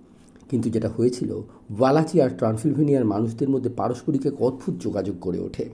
কিন্তু 0.49 0.67
যেটা 0.75 0.89
হয়েছিল, 0.97 1.31
ওয়ালাচি 1.79 2.15
আর 2.23 2.31
ট্রান্সিলভেনিয়ার 2.39 3.09
মানুষদের 3.13 3.49
মধ্যে 3.53 3.69
পারস্পরিক 3.79 4.23
এক 4.29 4.35
অদ্ভুত 4.47 4.73
যোগাযোগ 4.85 5.15
গড়ে 5.25 5.39
ওঠে। 5.47 5.65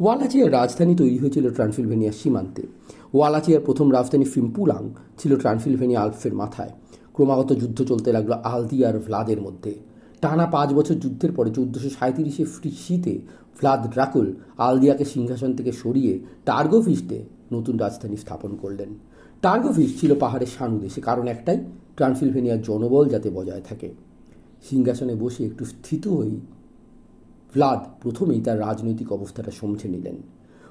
ওয়ালাচিয়ার 0.00 0.54
রাজধানী 0.58 0.94
তৈরি 0.96 1.16
হয়েছিল 1.18 1.44
ট্রান্সিলভেনিয়ার 1.56 2.18
সীমান্তে। 2.20 2.62
ওয়ালাচিয়ার 3.14 3.62
প্রথম 3.66 3.86
রাজধানী 3.92 4.26
ফিম্পুলাং 4.34 4.82
ছিল 5.18 5.32
ট্রান্সিলভেনিয়া 5.36 6.00
আলফের 6.04 6.34
মাথায়। 6.42 6.72
ক্রমাগত 7.14 7.50
যুদ্ধ 7.62 7.78
চলতে 7.90 8.10
লাগল 8.12 8.32
আলদি 8.52 8.78
আর 8.88 8.96
ভ্লাদের 9.06 9.40
মধ্যে। 9.46 9.72
টানা 10.22 10.46
পাঁচ 10.54 10.68
বছর 10.78 10.96
যুদ্ধের 11.04 11.32
পরে 11.32 11.50
চোদ্দোশো 11.56 11.90
সাঁত্রিশে 11.98 12.44
শীতে 12.84 13.14
ভ্লাদ 13.58 13.80
ড্রাকুল 13.94 14.26
আলদিয়াকে 14.66 15.04
সিংহাসন 15.14 15.50
থেকে 15.58 15.72
সরিয়ে 15.72 16.12
টার্গোভিস্টে 16.48 17.18
নতুন 17.54 17.74
রাজধানী 17.84 18.16
স্থাপন 18.16 18.50
করলেন। 18.62 18.90
টার্গোভিস্ট 19.44 19.94
ছিল 20.00 20.10
পাহাড়ের 20.22 20.50
সানুদেশে, 20.56 21.00
কারণ 21.00 21.26
একটাই 21.34 21.58
ট্রান্সিলভেনিয়ার 21.96 22.62
জনবল 22.62 23.08
যাতে 23.08 23.30
বজায় 23.30 23.60
থাকে। 23.60 23.92
সিংহাসনে 24.70 25.14
বসে 25.14 25.46
একটু 25.46 25.64
স্থিত 25.64 26.08
হই, 26.08 26.40
ভ্লাদ 27.54 28.02
প্রথমেই 28.02 28.40
তার 28.40 28.60
রাজনৈতিক 28.60 29.12
অবস্থাটা 29.12 29.50
সমঝে 29.50 29.88
নিলেন। 29.88 30.16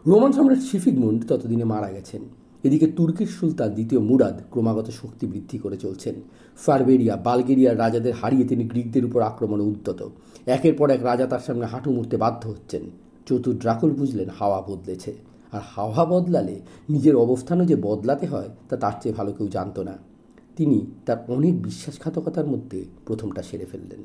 রোমান 0.08 0.32
সম্রাট 0.32 0.60
শিফিকমুন্ড 0.60 1.28
ততদিনে 1.28 1.64
মারা 1.64 1.92
গেছেন। 1.92 2.22
এদিকে 2.64 2.88
তুর্কির 2.88 3.28
সুলতান 3.28 3.74
দ্বিতীয় 3.74 4.02
মুরাদ 4.02 4.42
ক্রমাগত 4.52 4.90
শক্তি 4.90 5.28
বৃদ্ধি 5.28 5.58
করে 5.58 5.78
চলছেন। 5.78 6.16
ফারবেরিয়া, 6.58 7.16
বালগেরিয়ার 7.16 7.80
রাজাদের 7.80 8.14
হারিয়ে 8.14 8.48
তিনি 8.48 8.64
গ্রিকদের 8.64 9.06
উপর 9.06 9.22
আক্রমণে 9.22 9.64
উদ্যত। 9.64 10.10
একের 10.46 10.74
পর 10.74 10.90
এক 10.90 11.04
রাজা 11.04 11.26
তার 11.26 11.40
সামনে 11.40 11.66
হাঁটু 11.66 11.92
মুড়তে 11.92 12.18
বাধ্য 12.18 12.50
হচ্ছেন। 12.50 12.82
চতুর 13.26 13.58
ড্রাকুল 13.58 13.92
বুঝলেন 13.92 14.30
হাওয়া 14.40 14.62
বদলেছে। 14.62 15.14
আর 15.52 15.62
হাওয়া 15.76 16.06
বদলালে 16.06 16.60
নিজের 16.90 17.16
অবস্থানও 17.16 17.66
যে 17.66 17.76
বদলাতে 17.76 18.28
হয়, 18.28 18.50
তা 18.70 18.78
তার 18.78 18.92
চেয়ে 19.02 19.16
ভালো 19.16 19.32
কেউ 19.32 19.48
জানতো 19.48 19.84
না। 19.84 20.11
তিনি 20.56 20.86
তার 21.06 21.18
অনেক 21.28 21.62
বিশ্বাসঘাতকতার 21.62 22.46
মধ্যে 22.46 22.86
প্রথমটা 23.06 23.42
সেরে 23.42 23.66
ফেললেন। 23.66 24.00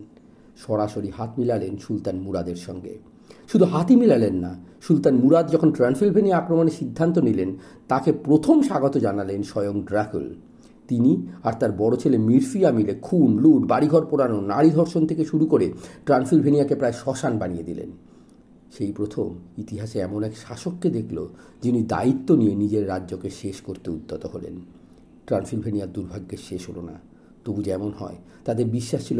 সরাসরি 0.56 1.10
হাত 1.16 1.38
মিলালেন 1.38 1.76
সুলতান 1.76 2.16
মুরাদের 2.16 2.56
সঙ্গে। 2.56 2.98
শুধু 3.52 3.64
হাতই 3.64 3.96
মিলালেন 3.96 4.34
না, 4.34 4.58
সুলতান 4.80 5.14
মুরাদ 5.14 5.50
যখন 5.50 5.72
ট্রান্সিলভেনিয়া 5.72 6.38
আক্রমণের 6.38 6.72
সিদ্ধান্ত 6.72 7.18
নিলেন, 7.18 7.56
তাকে 7.88 8.12
প্রথম 8.12 8.62
স্বাগত 8.62 8.96
জানালেন 8.96 9.42
স্বয়ং 9.42 9.82
ড্রাকুল। 9.82 10.34
তিনি 10.88 11.26
আর 11.42 11.52
তার 11.60 11.72
বড় 11.72 11.96
ছেলে 11.96 12.18
মিরফিয়া 12.18 12.70
মিলে 12.70 12.94
খুন, 13.02 13.38
লুট, 13.38 13.66
বাড়িঘর 13.66 14.06
পোড়ানো, 14.06 14.40
নারী 14.40 14.70
ধর্ষণ 14.70 15.06
থেকে 15.06 15.24
শুরু 15.24 15.46
করে 15.46 15.72
ট্রান্সিলভেনিয়াকে 16.06 16.74
প্রায় 16.74 16.92
শ্মশান 16.92 17.38
বানিয়ে 17.38 17.62
দিলেন। 17.62 17.90
সেই 18.78 18.92
প্রথম 18.92 19.34
ইতিহাসে 19.58 19.98
এমন 19.98 20.24
এক 20.24 20.32
শাসককে 20.36 20.90
দেখল 20.90 21.28
যিনি 21.62 21.82
দায়িত্ব 21.82 22.34
নিয়ে 22.34 22.54
নিজের 22.54 22.88
রাজ্যকে 22.88 23.30
শেষ 23.30 23.60
করতে 23.60 23.90
উদ্যত 23.90 24.26
হলেন। 24.26 24.75
ট্রান্সিলভেনিয়ার 25.26 25.92
দুর্ভাগ্যের 25.92 26.40
শেষ 26.48 26.62
হলো 26.70 26.82
না। 26.82 26.96
তবু 27.44 27.62
যেমন 27.62 27.90
হয়, 28.00 28.18
তাদের 28.44 28.66
বিশ্বাস 28.66 29.02
ছিল 29.08 29.18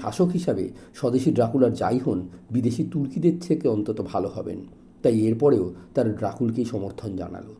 শাসক 0.00 0.28
হিসাবে 0.28 0.64
স্বদেশি 0.94 1.30
ড্রাকুলার 1.32 1.72
যাই 1.74 1.98
হন, 1.98 2.18
বিদেশি 2.50 2.82
তুর্কিদের 2.92 3.36
থেকে 3.40 3.68
অন্তত 3.68 3.98
ভালো 4.12 4.28
হবেন। 4.28 4.58
তাই 5.02 5.16
এরপরেও 5.26 5.66
তারা 5.94 6.10
ড্রাকুলকেই 6.10 6.64
সমর্থন 6.64 7.16
জানালো। 7.16 7.54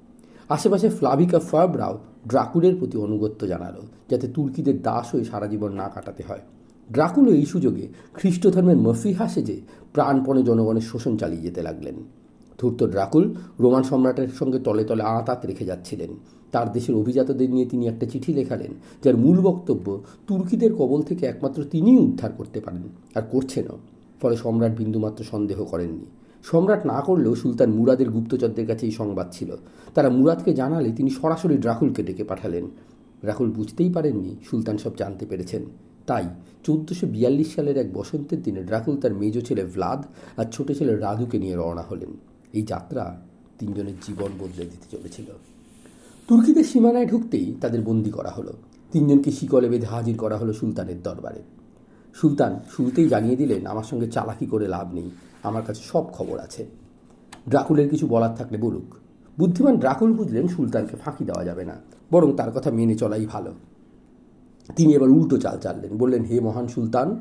আশেপাশে 0.48 0.88
ফ্লাভিকা 0.88 1.38
ফার্বরাও 1.38 1.94
ড্রাকুলের 2.28 2.74
প্রতি 2.76 2.96
অনুগত্য 2.98 3.40
জানালো, 3.46 3.82
যাতে 4.10 4.28
তুর্কিদের 4.28 4.82
দাস 4.82 5.06
হয়ে 5.14 5.24
সারা 5.24 5.46
জীবন 5.46 5.72
না 5.72 5.88
কাটাতে 5.88 6.22
হয়। 6.28 6.44
ড্রাকুলো 6.92 7.30
এই 7.32 7.46
সুযোগে 7.46 7.88
খ্রিস্ট 8.14 8.46
ধর্মের 8.46 8.76
মফিহা 8.76 9.28
সেজে 9.28 9.60
প্রাণপণে 9.92 10.42
জনগণের 10.42 10.82
শোষণ 10.82 11.16
চালিয়ে 11.16 11.42
যেতে 11.42 11.62
লাগলেন। 11.62 11.94
ধূর্ত 12.58 12.86
ড্রাকুল 12.86 13.34
রোমান 13.60 13.82
সম্রাটের 13.82 14.28
সঙ্গে 14.28 14.58
তলে 14.58 14.84
তলে 14.84 15.02
আঁতাত 15.02 15.46
রেখে 15.46 15.64
যাচ্ছিলেন। 15.64 16.10
তার 16.52 16.72
দেশের 16.72 16.94
অভিজাতদের 16.94 17.50
নিয়ে 17.50 17.66
তিনি 17.66 17.88
একটা 17.88 18.06
চিঠি 18.06 18.32
লেখালেন, 18.32 18.72
যার 19.04 19.16
মূল 19.16 19.40
বক্তব্য, 19.40 20.02
তুর্কিদের 20.26 20.74
কবল 20.74 21.02
থেকে 21.02 21.26
একমাত্র 21.26 21.64
তিনিই 21.64 21.98
উদ্ধার 21.98 22.32
করতে 22.32 22.60
পারেন, 22.60 22.84
আর 23.14 23.22
করছেনও। 23.30 23.78
ফলে 24.20 24.36
সম্রাট 24.36 24.78
বিন্দুমাত্র 24.78 25.24
সন্দেহ 25.24 25.64
করেননি। 25.64 26.06
সম্রাট 26.44 26.86
না 26.86 27.00
করলেও 27.00 27.34
সুলতান 27.34 27.70
মুরাদের 27.70 28.10
গুপ্তচরদের 28.10 28.66
কাছে 28.66 28.86
এই 28.86 28.90
সংবাদ 28.90 29.28
ছিল। 29.32 29.50
তারা 29.94 30.08
মুরাদকে 30.08 30.54
জানালে 30.54 30.92
তিনি 30.92 31.10
সরাসরি 31.10 31.56
ড্রাকুলকে 31.56 32.02
ডেকে 32.02 32.24
পাঠালেন। 32.24 32.64
রাহুল 33.22 33.50
বুঝতেই 33.50 33.90
পারেননি 33.90 34.36
সুলতান 34.50 34.76
সব 34.78 34.92
জানতে 34.96 35.26
পেরেছেন। 35.26 35.62
তাই 36.06 36.24
চোদ্দোশো 36.64 37.06
বিয়াল্লিশ 37.06 37.54
সালের 37.54 37.76
এক 37.76 37.88
বসন্তের 37.92 38.42
দিনে 38.42 38.62
ড্রাকুল 38.62 38.96
তার 38.96 39.14
মেজ 39.14 39.46
ছেলে 39.48 39.64
ভ্লাদ 39.64 40.00
আর 40.36 40.46
ছোট 40.52 40.72
ছেলে 40.72 40.96
রাধুকে 40.96 41.38
নিয়ে 41.38 41.56
রওনা 41.56 41.82
হলেন। 41.82 42.12
এই 42.52 42.62
যাত্রা 42.62 43.20
তিনজনের 43.58 43.94
জীবন 44.06 44.30
বদলে 44.38 44.64
দিতে 44.64 44.96
চলেছিল। 44.96 45.26
তুর্কিদের 46.28 46.64
সীমানায় 46.64 47.06
ঢুকতেই 47.06 47.54
তাদের 47.60 47.82
বন্দি 47.82 48.10
করা 48.10 48.30
হলো। 48.30 48.52
তিনজনকে 48.92 49.30
শিকলে 49.32 49.68
বেঁধে 49.68 49.86
হাজির 49.86 50.16
করা 50.18 50.36
হলো 50.36 50.52
সুলতানের 50.52 51.02
দরবারে। 51.02 51.42
সুলতান 52.14 52.60
শুরুতেই 52.70 53.08
জানিয়ে 53.08 53.36
দিলেন, 53.36 53.66
আমার 53.66 53.84
সঙ্গে 53.84 54.06
চালাকি 54.06 54.46
করে 54.46 54.68
লাভ 54.68 54.94
নেই, 54.94 55.10
আমার 55.42 55.62
কাছে 55.62 55.82
সব 55.82 56.04
খবর 56.12 56.38
আছে। 56.38 56.66
ড্রাকুলের 57.48 57.88
কিছু 57.88 58.06
বলার 58.06 58.34
থাকলে 58.34 58.58
বলুক। 58.58 58.94
বুদ্ধিমান 59.38 59.76
ড্রাকুল 59.76 60.12
বুঝলেন 60.12 60.48
সুলতানকে 60.48 60.96
ফাঁকি 60.96 61.24
দেওয়া 61.24 61.44
যাবে 61.44 61.64
না, 61.64 61.76
বরং 62.10 62.32
তার 62.32 62.50
কথা 62.50 62.70
মেনে 62.70 62.94
চলাই 62.94 63.26
ভালো। 63.26 63.52
তিনি 64.76 64.94
এবার 64.94 65.08
উল্টো 65.08 65.36
চাল 65.38 65.58
চাললেন, 65.58 65.98
বললেন, 65.98 66.24
হে 66.24 66.40
মহান 66.40 66.68
সুলতান, 66.68 67.16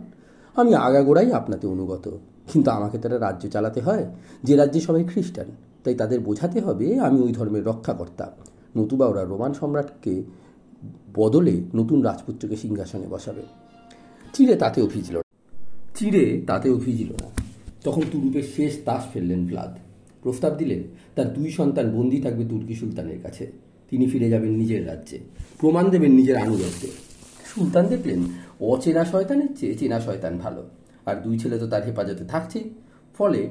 আমি 0.56 0.74
আগাগোড়াই 0.74 1.32
আপনাতে 1.32 1.68
অনুগত। 1.68 2.18
কিন্তু 2.54 2.72
আমাকে 2.72 2.98
তারা 2.98 3.20
রাজ্য 3.20 3.50
চালাতে 3.50 3.82
হয়, 3.82 4.06
যে 4.44 4.56
রাজ্যে 4.56 4.80
সবাই 4.80 5.04
খ্রিস্টান। 5.04 5.46
তাই 5.84 5.96
তাদের 5.96 6.20
বোঝাতে 6.20 6.60
হবে, 6.60 7.00
আমি 7.00 7.22
ওই 7.22 7.32
ধর্মের 7.32 7.66
রক্ষাকর্তা। 7.66 8.32
নতুবা 8.78 9.06
ওরা 9.08 9.24
রোমান 9.24 9.54
সম্রাটকে 9.54 10.24
বদলে 11.16 11.62
নতুন 11.76 12.02
রাজপুত্রকে 12.02 12.56
সিংহাসনে 12.56 13.08
বসাবে। 13.08 13.42
চিরে 14.34 14.56
তাতেও 14.56 14.88
ভিজল 14.88 15.22
চিরে 15.96 16.42
তাতেও 16.48 16.76
ভিজিল 16.76 17.12
না। 17.12 17.30
তখন 17.84 18.02
তুরুপের 18.12 18.44
শেষ 18.56 18.74
তাস 18.86 19.04
ফেললেন 19.14 19.48
ভ্লাদ 19.48 19.78
প্রস্তাব 20.24 20.58
দিলেন, 20.58 20.84
তার 21.16 21.34
দুই 21.34 21.52
সন্তান 21.52 21.92
বন্দী 21.92 22.22
থাকবে 22.22 22.46
তুর্কি 22.46 22.76
সুলতানের 22.76 23.22
কাছে। 23.22 23.52
তিনি 23.90 24.08
ফিরে 24.08 24.30
যাবেন 24.30 24.50
নিজের 24.50 24.88
রাজ্যে। 24.88 25.20
প্রমাণ 25.60 25.90
দেবেন 25.90 26.12
নিজের 26.12 26.38
আনুগত্যে। 26.38 26.88
সুলতান 27.46 27.88
দেখলেন, 27.88 28.20
অচেনা 28.60 29.06
শয়তানের 29.06 29.52
চেয়ে 29.60 29.76
চেনা 29.76 30.00
শয়তান 30.00 30.38
ভালো। 30.38 30.64
আর 31.08 31.16
দুই 31.16 31.36
ছেলে 31.40 31.56
তো 31.60 31.68
তার 31.68 31.84
হেফাজতে 31.88 32.26
থাকছে 32.26 32.60
ফলে 33.18 33.42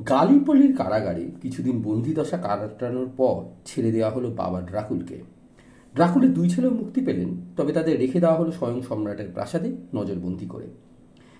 গালিপল্লির 0.00 0.72
কারাগারে 0.76 1.24
কিছুদিন 1.42 1.76
বন্দিদশা 1.82 2.38
কাটানোর 2.38 3.08
পর 3.16 3.38
ছেড়ে 3.68 3.90
দেওয়া 3.92 4.10
হলো 4.10 4.28
বাবা 4.40 4.58
ড্রাকুলকে। 4.70 5.18
ড্রাকুলের 5.94 6.32
দুই 6.34 6.46
ছেলেও 6.48 6.72
মুক্তি 6.80 7.00
পেলেন, 7.00 7.30
তবে 7.56 7.70
তাদের 7.72 7.94
রেখে 7.98 8.18
দেওয়া 8.20 8.36
হলো 8.40 8.50
স্বয়ং 8.52 8.78
সম্রাটের 8.88 9.28
প্রাসাদে 9.34 9.70
নজরবন্দি 9.94 10.46
করে। 10.46 10.68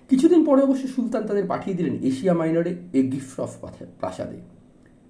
কিছুদিন 0.09 0.41
পরে 0.45 0.61
অবশ্য 0.61 0.85
সুলতান 0.95 1.23
তাদের 1.29 1.45
পাঠিয়ে 1.47 1.75
দিলেন 1.77 1.95
এশিয়া 2.09 2.33
মাইনরে 2.39 2.71
এ 2.99 3.01
গিফট 3.11 3.37
অফ 3.39 3.51
প্রাসাদে। 3.99 4.39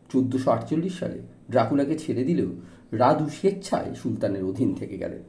চোদ্দশো 0.10 0.50
আটচল্লিশ 0.52 0.94
সালে 1.00 1.20
ড্রাকুলাকে 1.52 1.96
ছেড়ে 1.98 2.24
দিলেও 2.30 2.50
রাদু 3.02 3.26
স্বেচ্ছায় 3.38 3.90
সুলতানের 4.02 4.44
অধীন 4.44 4.70
থেকে 4.80 4.96
গেলেন। 4.98 5.24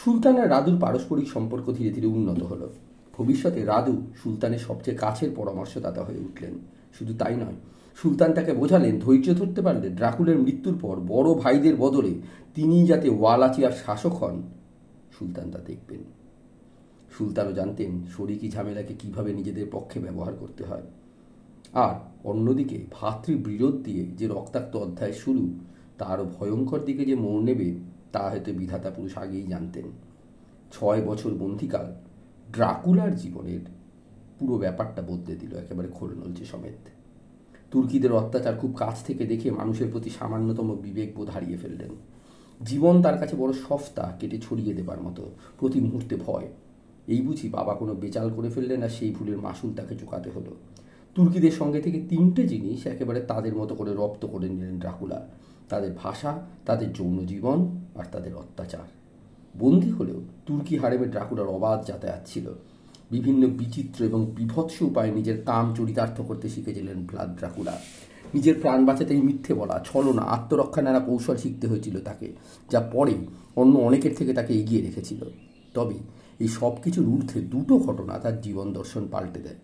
সুলতান 0.00 0.36
আর 0.42 0.48
রাদুর 0.50 0.76
পারস্পরিক 0.80 1.28
সম্পর্ক 1.34 1.66
ধীরে 1.78 1.90
ধীরে 1.96 2.08
উন্নত 2.16 2.40
হলো। 2.42 2.68
ভবিষ্যতে 3.18 3.64
রাদু 3.64 4.06
সুলতানের 4.22 4.58
সবচেয়ে 4.58 4.96
কাছের 4.96 5.30
পরামর্শদাতা 5.36 6.04
হয়ে 6.04 6.18
উঠলেন। 6.18 6.54
শুধু 6.98 7.14
তাই 7.14 7.36
নয়, 7.36 7.58
সুলতান 7.96 8.32
তাকে 8.32 8.52
বোঝালেন, 8.52 9.00
ধৈর্য 9.00 9.34
ধরতে 9.34 9.62
পারলে 9.62 9.88
ড্রাকুলের 9.88 10.38
মৃত্যুর 10.38 10.78
পর 10.78 10.96
বড় 11.00 11.34
ভাইদের 11.34 11.76
বদলে 11.76 12.14
তিনি 12.54 12.86
যাতে 12.86 13.08
ওয়ালাচিয়ার 13.08 13.72
শাসক 13.86 14.12
হন, 14.12 14.42
সুলতান 15.18 15.50
তা 15.50 15.58
দেখবেন। 15.58 16.02
সুলতানও 17.18 17.52
জানতেন, 17.52 17.90
শরিকি 18.16 18.50
ঝামেলাকে 18.50 18.94
কীভাবে 18.94 19.32
নিজেদের 19.32 19.66
পক্ষে 19.72 20.00
ব্যবহার 20.00 20.34
করতে 20.40 20.64
হয়। 20.64 20.82
আর 21.72 21.94
অন্যদিকে 22.24 22.78
ভাতৃবিরোধ 22.90 23.74
দিয়ে 23.74 24.04
যে 24.16 24.26
রক্তাক্ত 24.26 24.76
অধ্যায় 24.76 25.12
শুরু 25.12 25.44
তার 25.98 26.24
ভয়ঙ্কর 26.24 26.80
দিকে 26.84 27.04
যে 27.04 27.14
মোড় 27.14 27.42
নেবে, 27.42 27.74
তা 28.12 28.22
হয়তো 28.30 28.52
বিধাতা 28.52 28.90
পুরুষ 28.90 29.18
আগেই 29.18 29.46
জানতেন। 29.46 29.84
ছয় 30.72 31.02
বছর 31.02 31.30
বন্ধিকাল 31.30 31.86
ড্রাকুলার 32.54 33.16
জীবনের 33.16 33.60
পুরো 34.38 34.58
ব্যাপারটা 34.58 35.02
বদলে 35.02 35.36
দিল 35.36 35.54
একেবারে 35.54 35.88
খোল 35.88 36.10
নলছে 36.14 36.44
সমেত। 36.44 36.88
তুর্কিদের 37.70 38.12
অত্যাচার 38.12 38.54
খুব 38.56 38.72
কাছ 38.76 39.04
থেকে 39.04 39.24
দেখে 39.24 39.50
মানুষের 39.50 39.88
প্রতি 39.92 40.10
সামান্যতম 40.10 40.76
বিবেকবোধ 40.76 41.30
হারিয়ে 41.30 41.56
ফেললেন। 41.56 41.90
জীবন 42.62 43.02
তার 43.02 43.18
কাছে 43.18 43.36
বড় 43.36 43.52
সস্তা 43.52 44.16
কেটে 44.20 44.38
ছড়িয়ে 44.40 44.74
দেবার 44.74 45.02
মতো, 45.02 45.30
প্রতি 45.58 45.80
মুহূর্তে 45.80 46.16
ভয়। 46.16 46.48
এই 47.06 47.20
বুঝি 47.22 47.48
বাবা 47.48 47.74
কোনো 47.74 47.94
বেচাল 47.94 48.30
করে 48.30 48.48
ফেললেন 48.48 48.82
আর 48.82 48.88
সেই 48.88 49.10
ভুলের 49.10 49.38
মাসুল 49.38 49.72
তাকে 49.74 49.94
চুকাতে 49.94 50.30
হলো। 50.30 50.52
তুর্কিদের 51.14 51.50
সঙ্গে 51.50 51.80
থেকে 51.80 52.06
তিনটে 52.08 52.48
জিনিস 52.48 52.86
একেবারে 52.86 53.20
তাদের 53.20 53.54
মতো 53.56 53.74
করে 53.74 53.94
রপ্ত 53.94 54.26
করে 54.26 54.48
নিলেন 54.48 54.78
ড্রাকুলা 54.78 55.28
তাদের 55.68 55.92
ভাষা, 55.96 56.42
তাদের 56.66 56.92
যৌন 56.92 57.26
জীবন 57.26 57.58
আর 57.94 58.04
তাদের 58.12 58.34
অত্যাচার। 58.34 59.03
বন্দী 59.58 59.90
হলেও 59.90 60.20
তুর্কি 60.46 60.76
হারেমে 60.76 61.06
ড্রাকুলার 61.06 61.46
অবাধ 61.46 61.86
যাতায়াত 61.86 62.22
ছিল। 62.26 62.46
বিভিন্ন 63.10 63.46
বিচিত্র 63.46 64.04
এবং 64.04 64.26
বিভৎস 64.26 64.82
উপায়ে 64.82 65.12
নিজের 65.12 65.42
কাম 65.44 65.74
চরিতার্থ 65.74 66.20
করতে 66.20 66.48
শিখেছিলেন 66.48 67.06
ভ্লাদ 67.06 67.36
ড্রাকুলা। 67.36 67.78
নিজের 68.34 68.54
প্রাণ 68.60 68.86
বাঁচাতেই 68.86 69.22
মিথ্যে 69.22 69.54
বলা, 69.54 69.80
ছলনা, 69.84 70.22
আত্মরক্ষা 70.22 70.82
নানা 70.82 71.00
কৌশল 71.00 71.36
শিখতে 71.36 71.66
হয়েছিল 71.66 72.00
তাকে, 72.00 72.32
যা 72.70 72.80
পরে 72.80 73.14
অন্য 73.56 73.78
অনেকের 73.78 74.14
থেকে 74.18 74.32
তাকে 74.32 74.54
এগিয়ে 74.54 74.82
রেখেছিল। 74.82 75.24
তবে 75.74 75.94
এই 76.40 76.48
সব 76.48 76.72
কিছুর 76.84 77.06
ঊর্ধ্বে 77.08 77.40
দুটো 77.40 77.78
ঘটনা 77.78 78.18
তার 78.18 78.40
জীবন 78.40 78.72
দর্শন 78.72 79.08
পাল্টে 79.10 79.40
দেয়। 79.40 79.54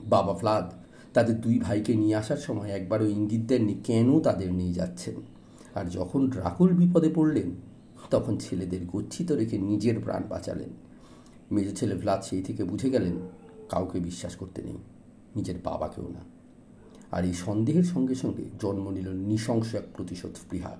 বাবা 0.00 0.34
ফ্লাদ 0.34 0.72
তাদের 1.14 1.40
দুই 1.40 1.58
ভাইকে 1.58 1.94
নিয়ে 1.94 2.16
আসার 2.16 2.36
সময় 2.36 2.70
একবারও 2.70 3.06
ইঙ্গিত 3.06 3.40
দেননি 3.40 3.74
কেন 3.84 4.20
তাদের 4.20 4.52
নিয়ে 4.52 4.74
যাচ্ছেন। 4.74 5.14
আর 5.74 5.84
যখন 5.84 6.30
ড্রাকুল 6.30 6.68
বিপদে 6.68 7.10
পড়লেন 7.14 7.50
তখন 8.10 8.36
ছেলেদের 8.36 8.86
গচ্ছিত 8.86 9.32
রেখে 9.32 9.58
নিজের 9.58 10.00
প্রাণ 10.00 10.22
বাঁচালেন। 10.28 10.68
মেজ 11.50 11.78
ছেলে 11.78 11.94
ভ্লাদ 11.94 12.22
সেই 12.22 12.42
থেকে 12.42 12.64
বুঝে 12.64 12.90
গেলেন, 12.90 13.16
কাউকে 13.68 14.00
বিশ্বাস 14.00 14.36
করতে 14.36 14.62
নেই, 14.62 14.76
নিজের 15.36 15.54
বাবাকেও 15.64 16.08
না। 16.08 16.20
আর 17.10 17.24
এই 17.24 17.32
সন্দেহের 17.32 17.84
সঙ্গে 17.84 18.14
সঙ্গে 18.14 18.44
জন্ম 18.60 18.90
নিল 18.90 19.08
নৃশংস 19.08 19.74
এক 19.74 19.82
প্রতিশোধ 19.96 20.34
স্পৃহা। 20.34 20.76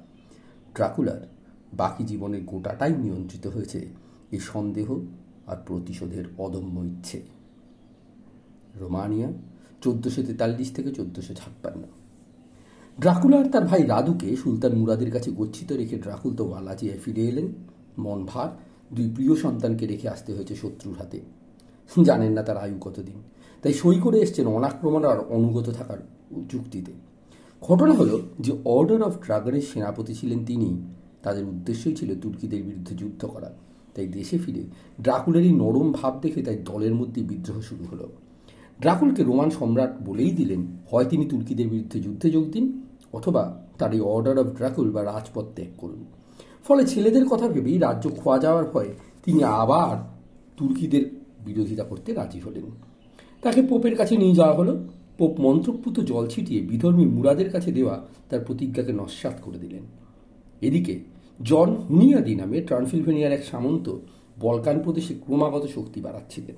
ড্রাকুলার 0.74 1.26
বাকি 1.72 2.04
জীবনের 2.04 2.42
গোটাটাই 2.44 2.92
নিয়ন্ত্রিত 2.92 3.46
হয়েছে 3.46 3.88
এই 4.32 4.38
সন্দেহ 4.38 4.98
আর 5.46 5.56
প্রতিশোধের 5.66 6.24
অদম্য 6.38 6.80
ইচ্ছে। 6.80 7.22
রোমানিয়া, 8.74 9.32
চোদ্দোশো 9.80 10.22
তেতাল্লিশ 10.22 10.72
থেকে 10.72 10.90
চোদ্দোশো 10.92 11.34
ছাপ্পান্ন। 11.34 11.82
ড্রাকুলার 13.00 13.50
তার 13.50 13.64
ভাই 13.64 13.83
রাদুকে 13.83 14.37
সুলতান 14.37 14.72
মুরাদের 14.74 15.11
কাছে 15.11 15.30
গচ্ছিত 15.30 15.72
রেখে 15.72 15.96
ড্রাকুল 15.96 16.37
তো 16.37 16.48
ওয়ালাচিয়ায় 16.48 16.98
ফিরে 17.04 17.22
এলেন। 17.22 17.48
মন 17.98 18.26
ভার, 18.26 18.48
দুই 18.96 19.11
প্রিয় 19.14 19.35
সন্তানকে 19.37 19.87
রেখে 19.87 20.09
আসতে 20.09 20.35
হয়েছে 20.35 20.54
শত্রুর 20.54 20.96
হাতে। 20.98 21.20
জানেন 22.02 22.33
না 22.33 22.42
তার 22.42 22.57
আয়ু 22.57 22.78
কতদিন। 22.80 23.14
তাই 23.62 23.72
সই 23.72 24.00
করে 24.00 24.20
এসছেন 24.20 24.46
অনাক্রমণ 24.46 25.04
আর 25.04 25.18
অনুগত 25.18 25.70
থাকার 25.70 25.98
চুক্তিতে 26.50 26.92
ঘটনা 27.62 27.92
হলো 27.92 28.20
যে 28.40 28.52
অর্ডার 28.64 29.02
অফ 29.02 29.14
ড্রাগনের 29.24 29.62
সেনাপতি 29.62 30.14
ছিলেন 30.14 30.44
তিনি। 30.44 30.83
তাদের 31.22 31.44
উদ্দেশ্যই 31.44 31.94
ছিল 31.94 32.20
তুর্কিদের 32.20 32.62
বিরুদ্ধে 32.62 32.94
যুদ্ধ 32.94 33.24
করা। 33.24 33.50
তাই 33.94 34.07
দেশে 34.07 34.38
ফিরে 34.38 34.62
ড্রাকুলের 35.00 35.42
এই 35.42 35.52
নরম 35.52 35.92
ভাব 35.92 36.20
দেখে 36.22 36.42
তাই 36.42 36.59
দলের 36.64 36.94
মধ্যে 36.94 37.22
বিদ্রোহ 37.22 37.61
শুরু 37.61 37.85
হলো। 37.92 38.09
ড্রাকুলকে 38.80 39.22
রোমান 39.22 39.50
সম্রাট 39.50 39.92
বলেই 40.04 40.30
দিলেন, 40.30 40.66
হয় 40.90 41.04
তিনি 41.04 41.24
তুর্কিদের 41.24 41.68
বিরুদ্ধে 41.68 42.00
যুদ্ধে 42.00 42.30
যোগ 42.30 42.50
দিন, 42.50 42.82
অথবা 43.12 43.60
তার 43.78 43.94
এই 43.94 44.00
অর্ডার 44.00 44.38
অফ 44.38 44.46
ড্রাকুল 44.46 44.90
বা 44.90 45.04
রাজপথ 45.04 45.44
ত্যাগ 45.54 45.68
করুন। 45.78 46.04
ফলে 46.64 46.87
ছেলেদের 46.87 47.24
কথা 47.24 47.48
ভেবেই 47.48 47.78
রাজ্য 47.78 48.10
খোয়া 48.10 48.38
যাওয়ার 48.38 48.64
ভয়ে 48.64 48.94
তিনি 49.24 49.44
আবার 49.44 49.96
তুর্কিদের 50.56 51.04
বিরোধিতা 51.46 51.84
করতে 51.84 52.14
রাজি 52.14 52.40
হলেন। 52.40 52.64
তাকে 53.42 53.62
পোপের 53.62 53.96
কাছে 53.96 54.16
নিয়ে 54.16 54.34
যাওয়া 54.34 54.54
হলো। 54.54 54.84
পোপ 55.18 55.40
মন্ত্রপুত 55.40 56.00
জল 56.00 56.26
ছিটিয়ে 56.26 56.60
বিধর্মী 56.60 57.06
মুরাদের 57.06 57.50
কাছে 57.50 57.72
দেওয়া 57.72 58.06
তার 58.30 58.40
প্রতিজ্ঞাকে 58.40 58.92
নস্বাত 58.92 59.34
করে 59.42 59.58
দিলেন। 59.58 59.82
এদিকে 60.60 61.00
জন 61.42 61.74
হুনিয়াদি 61.74 62.34
নামে 62.34 62.60
ট্রান্সিলভেনিয়ার 62.60 63.32
এক 63.32 63.44
সামন্ত 63.44 63.96
বলকান 64.40 64.80
প্রদেশে 64.80 65.14
ক্রমাগত 65.14 65.66
শক্তি 65.74 66.00
বাড়াচ্ছিলেন। 66.00 66.54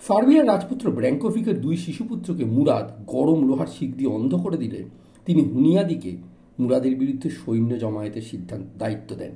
ফার্মিয়ার 0.00 0.46
রাজপুত্র 0.46 0.90
ব্র্যাঙ্কোভিকের 0.90 1.60
দুই 1.60 1.76
শিশুপুত্রকে 1.76 2.44
মুরাদ 2.44 2.86
গরম 3.06 3.48
লোহার 3.48 3.66
শিখ 3.66 3.90
দিয়ে 3.96 4.10
অন্ধ 4.10 4.34
করে 4.34 4.56
দিলে 4.56 4.84
তিনি 5.26 5.42
হুনিয়াদিকে 5.42 6.16
মুরাদের 6.58 6.96
বিরুদ্ধে 6.96 7.30
সৈন্য 7.30 7.78
জমায়েতের 7.78 8.22
সিদ্ধান্ত, 8.22 8.66
দায়িত্ব 8.78 9.14
দেন। 9.14 9.32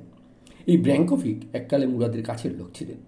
এই 0.67 0.77
ব্র্যাঙ্কোভিক 0.77 1.37
এককালে 1.53 1.87
মুরাদের 1.87 2.23
কাছের 2.23 2.53
লোক 2.57 2.69
ছিলেন। 2.73 2.99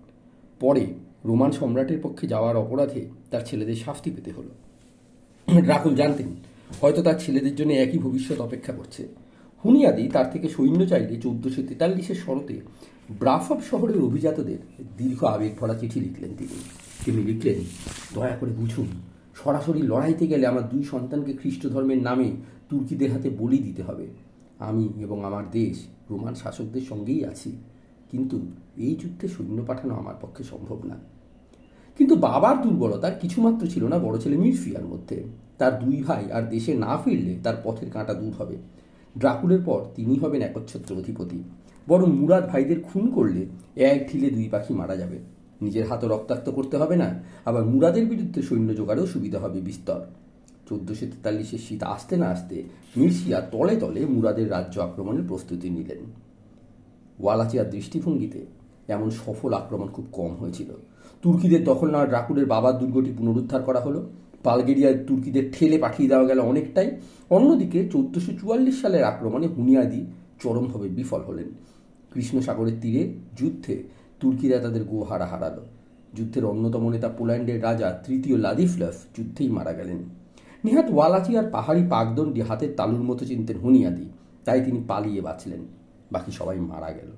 পরে 0.59 0.83
রোমান 1.25 1.51
সম্রাটের 1.51 1.99
পক্ষে 2.03 2.27
যাওয়ার 2.27 2.55
অপরাধে 2.57 3.01
তার 3.31 3.41
ছেলেদের 3.45 3.75
শাস্তি 3.75 4.11
পেতে 4.11 4.31
হলো। 4.31 4.53
রাহুল 5.67 5.95
জানতেন, 5.95 6.29
হয়তো 6.81 7.01
তার 7.01 7.17
ছেলেদের 7.19 7.55
জন্য 7.55 7.71
একই 7.73 7.99
ভবিষ্যৎ 7.99 8.39
অপেক্ষা 8.39 8.73
করছে। 8.73 9.07
হুনিয়াদি 9.63 10.03
তার 10.07 10.27
থেকে 10.31 10.47
সৈন্য 10.49 10.81
চাইলে 10.87 11.15
চোদ্দশো 11.15 11.61
তেতাল্লিশের 11.67 12.15
শরতে 12.15 12.55
ব্রাফব 13.19 13.59
শহরের 13.69 13.99
অভিজাতদের 14.03 14.59
দীর্ঘ 14.97 15.23
আবেগ 15.23 15.51
ভরা 15.59 15.75
চিঠি 15.79 15.99
লিখলেন 15.99 16.31
তিনি। 16.37 16.57
তিনি 17.05 17.21
লিখলেন, 17.29 17.59
দয়া 18.15 18.35
করে 18.39 18.51
বুঝুন, 18.59 18.87
সরাসরি 19.41 19.81
লড়াইতে 19.91 20.25
গেলে 20.31 20.45
আমার 20.51 20.65
দুই 20.69 20.83
সন্তানকে 20.91 21.33
খ্রিস্ট 21.33 21.63
ধর্মের 21.73 22.01
নামে 22.07 22.27
তুর্কিদের 22.69 23.09
হাতে 23.13 23.29
বলি 23.41 23.59
দিতে 23.67 23.81
হবে। 23.87 24.05
আমি 24.69 24.85
এবং 25.05 25.17
আমার 25.29 25.45
দেশ 25.59 25.75
রোমান 26.09 26.33
শাসকদের 26.41 26.83
সঙ্গেই 26.91 27.21
আছি, 27.31 27.51
কিন্তু 28.11 28.37
এই 28.85 28.93
যুদ্ধে 29.01 29.25
সৈন্য 29.27 29.59
পাঠানো 29.69 29.93
আমার 30.01 30.17
পক্ষে 30.21 30.43
সম্ভব 30.43 30.79
না। 30.89 30.97
কিন্তু 31.97 32.15
বাবার 32.25 32.55
দুর্বলতা 32.63 33.09
কিছুমাত্র 33.21 33.63
ছিল 33.73 33.83
না 33.93 33.97
বড় 34.05 34.15
ছেলে 34.23 34.37
মিরফিয়ার 34.43 34.85
মধ্যে। 34.93 35.17
তার 35.59 35.73
দুই 35.79 35.97
ভাই 36.07 36.23
আর 36.35 36.43
দেশে 36.53 36.71
না 36.85 36.93
ফিরলে 37.01 37.33
তার 37.45 37.57
পথের 37.63 37.89
কাঁটা 37.95 38.13
দূর 38.13 38.33
হবে। 38.39 38.55
ড্রাকুলের 39.15 39.61
পর 39.67 39.79
তিনি 39.95 40.13
হবেন 40.21 40.41
একচ্ছত্র 40.41 40.89
অধিপতি। 41.01 41.39
বরং 41.87 42.09
মুরাদ 42.19 42.45
ভাইদের 42.51 42.79
খুন 42.87 43.03
করলে 43.15 43.41
এক 43.91 43.99
ঢিলে 44.09 44.29
দুই 44.35 44.47
পাখি 44.53 44.71
মারা 44.73 44.95
যাবে। 45.01 45.17
নিজের 45.61 45.85
হাতও 45.89 46.07
রক্তাক্ত 46.07 46.47
করতে 46.49 46.75
হবে 46.77 46.95
না, 46.95 47.09
আবার 47.45 47.63
মুরাদের 47.65 48.05
বিরুদ্ধে 48.05 48.39
সৈন্য 48.41 48.69
জোগাড়েও 48.75 49.05
সুবিধা 49.05 49.39
হবে 49.39 49.59
বিস্তর। 49.61 49.99
চোদ্দশো 50.67 51.05
তেতাল্লিশের 51.11 51.61
শীত 51.65 51.81
আসতে 51.95 52.15
না 52.17 52.27
আসতে 52.27 52.55
মির্সিয়া 52.95 53.39
তলে 53.53 53.75
তলে 53.75 54.01
মুরাদের 54.05 54.47
রাজ্য 54.49 54.75
আক্রমণের 54.81 55.25
প্রস্তুতি 55.27 55.67
নিলেন। 55.69 56.01
ওয়ালাচিয়ার 57.19 57.67
দৃষ্টিভঙ্গিতে 57.69 58.41
এমন 58.87 59.09
সফল 59.09 59.51
আক্রমণ 59.53 59.87
খুব 59.87 60.05
কম 60.11 60.31
হয়েছিল। 60.35 60.69
তুর্কিদের 61.23 61.63
দখল 61.63 61.87
নেওয়া 61.91 62.05
ড্রাকুলের 62.05 62.45
বাবার 62.45 62.75
দুর্গটি 62.77 63.11
পুনরুদ্ধার 63.17 63.61
করা 63.63 63.81
হলো। 63.81 63.99
বালগেরিয়ার 64.43 64.95
তুর্কিদের 65.07 65.45
ঠেলে 65.53 65.77
পাঠিয়ে 65.77 66.09
দেওয়া 66.09 66.25
গেল 66.25 66.39
অনেকটাই। 66.39 66.89
অন্যদিকে 67.29 67.79
চোদ্দশো 67.93 68.31
চুয়াল্লিশ 68.39 68.75
সালের 68.81 69.03
আক্রমণে 69.03 69.47
হুনিয়াদি 69.47 70.01
চরমভাবে 70.41 70.87
বিফল 70.89 71.21
হলেন। 71.21 71.49
কৃষ্ণ 72.13 72.35
সাগরের 72.41 72.77
তীরে 72.81 73.03
যুদ্ধে 73.39 73.75
তুর্কিরা 74.21 74.59
তাদের 74.59 74.83
গোহারা 74.83 75.25
হারালো। 75.25 75.65
যুদ্ধের 76.13 76.45
অন্যতম 76.45 76.89
নেতা 76.89 77.09
পোল্যান্ডের 77.09 77.63
রাজা 77.63 77.91
তৃতীয় 77.91 78.37
লাদিফ্লাফ 78.37 79.17
যুদ্ধেই 79.17 79.49
মারা 79.49 79.73
গেলেন। 79.73 79.97
নিহাত 80.63 80.85
ওয়ালাচি 80.93 81.37
আর 81.37 81.51
পাহাড়ি 81.51 81.83
পাকদণ্ডী 81.89 82.41
হাতের 82.41 82.73
তালুর 82.77 83.03
মতো 83.03 83.25
চিনতেন 83.25 83.57
হুনিয়াদি, 83.57 84.09
তাই 84.45 84.65
তিনি 84.65 84.83
পালিয়ে 84.87 85.21
বাঁচলেন। 85.21 85.59
বাকি 86.11 86.31
সবাই 86.31 86.59
মারা 86.59 86.91
গেল। 86.91 87.11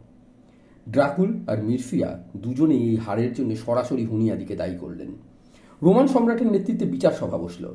ড্রাকুল 0.89 1.39
আর 1.47 1.63
মিরফিয়া 1.63 2.23
দুজনেই 2.37 2.89
এই 2.89 2.95
হারের 2.95 3.33
জন্য 3.33 3.55
সরাসরি 3.55 4.05
হুনিয়াদিকে 4.05 4.55
দায়ী 4.55 4.77
করলেন। 4.77 5.11
রোমান 5.81 6.07
সম্রাটের 6.07 6.51
নেতৃত্বে 6.51 6.85
বিচার 6.85 7.11
সভা 7.11 7.37
বসল। 7.37 7.73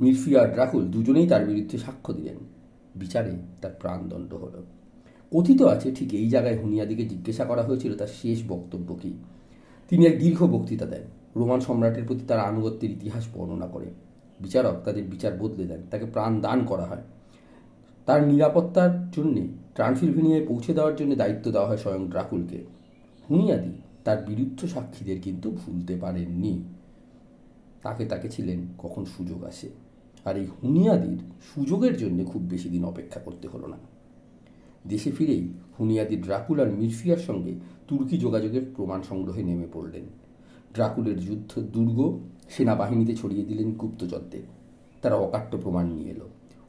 মিরফিয়া 0.00 0.42
আর 0.42 0.48
ড্রাকুল 0.48 0.84
দুজনেই 0.84 1.28
তার 1.28 1.46
বিরুদ্ধে 1.46 1.78
সাক্ষ্য 1.78 2.14
দিলেন। 2.14 2.36
বিচারে 2.96 3.32
তার 3.60 3.70
প্রাণদণ্ড 3.80 4.34
হল। 4.34 4.62
কথিত 5.30 5.62
আছে, 5.62 5.92
ঠিক 5.94 6.14
এই 6.14 6.28
জায়গায় 6.28 6.58
হুনিয়াদিকে 6.58 7.04
জিজ্ঞাসা 7.04 7.44
করা 7.44 7.62
হয়েছিল 7.62 7.96
তার 7.96 8.06
শেষ 8.06 8.42
বক্তব্য 8.48 8.94
কী? 9.02 9.12
তিনি 9.88 10.06
এক 10.06 10.18
দীর্ঘ 10.18 10.42
বক্তৃতা 10.42 10.86
দেন। 10.86 11.02
রোমান 11.36 11.60
সম্রাটের 11.60 12.04
প্রতি 12.04 12.24
তার 12.28 12.40
আনুগত্যের 12.40 12.90
ইতিহাস 12.90 13.28
বর্ণনা 13.34 13.66
করে। 13.66 13.86
বিচারক 14.40 14.74
তাদের 14.84 15.04
বিচার 15.04 15.38
বদলে 15.38 15.64
দেন, 15.64 15.82
তাকে 15.90 16.06
প্রাণ 16.06 16.40
দান 16.40 16.64
করা 16.64 16.84
হয়। 16.84 17.02
তার 18.06 18.28
নিরাপত্তার 18.28 19.10
জন্যে 19.10 19.48
ট্রান্সিলভেনিয়ায় 19.74 20.46
পৌঁছে 20.46 20.74
দেওয়ার 20.74 20.96
জন্য 20.96 21.14
দায়িত্ব 21.14 21.50
দেওয়া 21.50 21.68
হয় 21.68 21.76
স্বয়ং 21.76 22.10
ড্রাকুলকে। 22.10 22.64
হুনিয়াদি 23.30 23.72
তার 24.04 24.24
বিরুদ্ধ 24.28 24.66
সাক্ষীদের 24.66 25.20
কিন্তু 25.20 25.50
ভুলতে 25.50 25.96
পারেননি। 25.96 26.62
তাকে 27.82 28.04
তাকে 28.04 28.28
ছিলেন 28.28 28.66
কখন 28.78 29.04
সুযোগ 29.04 29.44
আসে। 29.44 29.68
আর 30.24 30.36
এই 30.36 30.46
হুনিয়াদির 30.46 31.18
সুযোগের 31.54 31.96
জন্য 31.96 32.24
খুব 32.24 32.42
বেশি 32.42 32.68
দিন 32.68 32.84
অপেক্ষা 32.84 33.20
করতে 33.20 33.48
হলো 33.48 33.66
না। 33.66 33.76
দেশে 34.86 35.10
ফিরেই 35.10 35.48
হুনিয়াদি 35.80 36.16
ড্রাকুল 36.16 36.60
আর 36.60 36.72
মিরফিয়ার 36.72 37.18
সঙ্গে 37.18 37.54
তুর্কি 37.88 38.18
যোগাযোগের 38.18 38.62
প্রমাণ 38.76 39.02
সংগ্রহে 39.02 39.42
নেমে 39.42 39.66
পড়লেন। 39.72 40.02
ড্রাকুলের 40.74 41.20
যুদ্ধ 41.20 41.60
দুর্গ, 41.60 42.18
সেনাবাহিনীতে 42.48 43.16
ছড়িয়ে 43.16 43.44
দিলেন 43.44 43.72
গুপ্তচরদের। 43.72 44.42
তারা 45.02 45.14
অকাট্য 45.14 45.58
প্রমাণ 45.58 45.92
নিয়ে 45.92 46.10
এলো। 46.10 46.28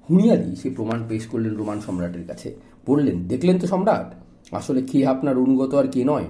হুনিয়াদি 0.10 0.56
সে 0.56 0.70
প্রমাণ 0.70 1.04
পেশ 1.10 1.28
করলেন 1.28 1.56
রোমান 1.56 1.80
সম্রাটের 1.80 2.28
কাছে। 2.28 2.56
বললেন, 2.86 3.28
দেখলেন 3.28 3.60
তো 3.60 3.68
সম্রাট? 3.68 4.14
আসলে 4.54 4.82
কে 4.82 5.08
আপনার 5.08 5.38
অনুগত 5.38 5.74
আর 5.74 5.88
কে 5.88 6.04
নয়? 6.04 6.26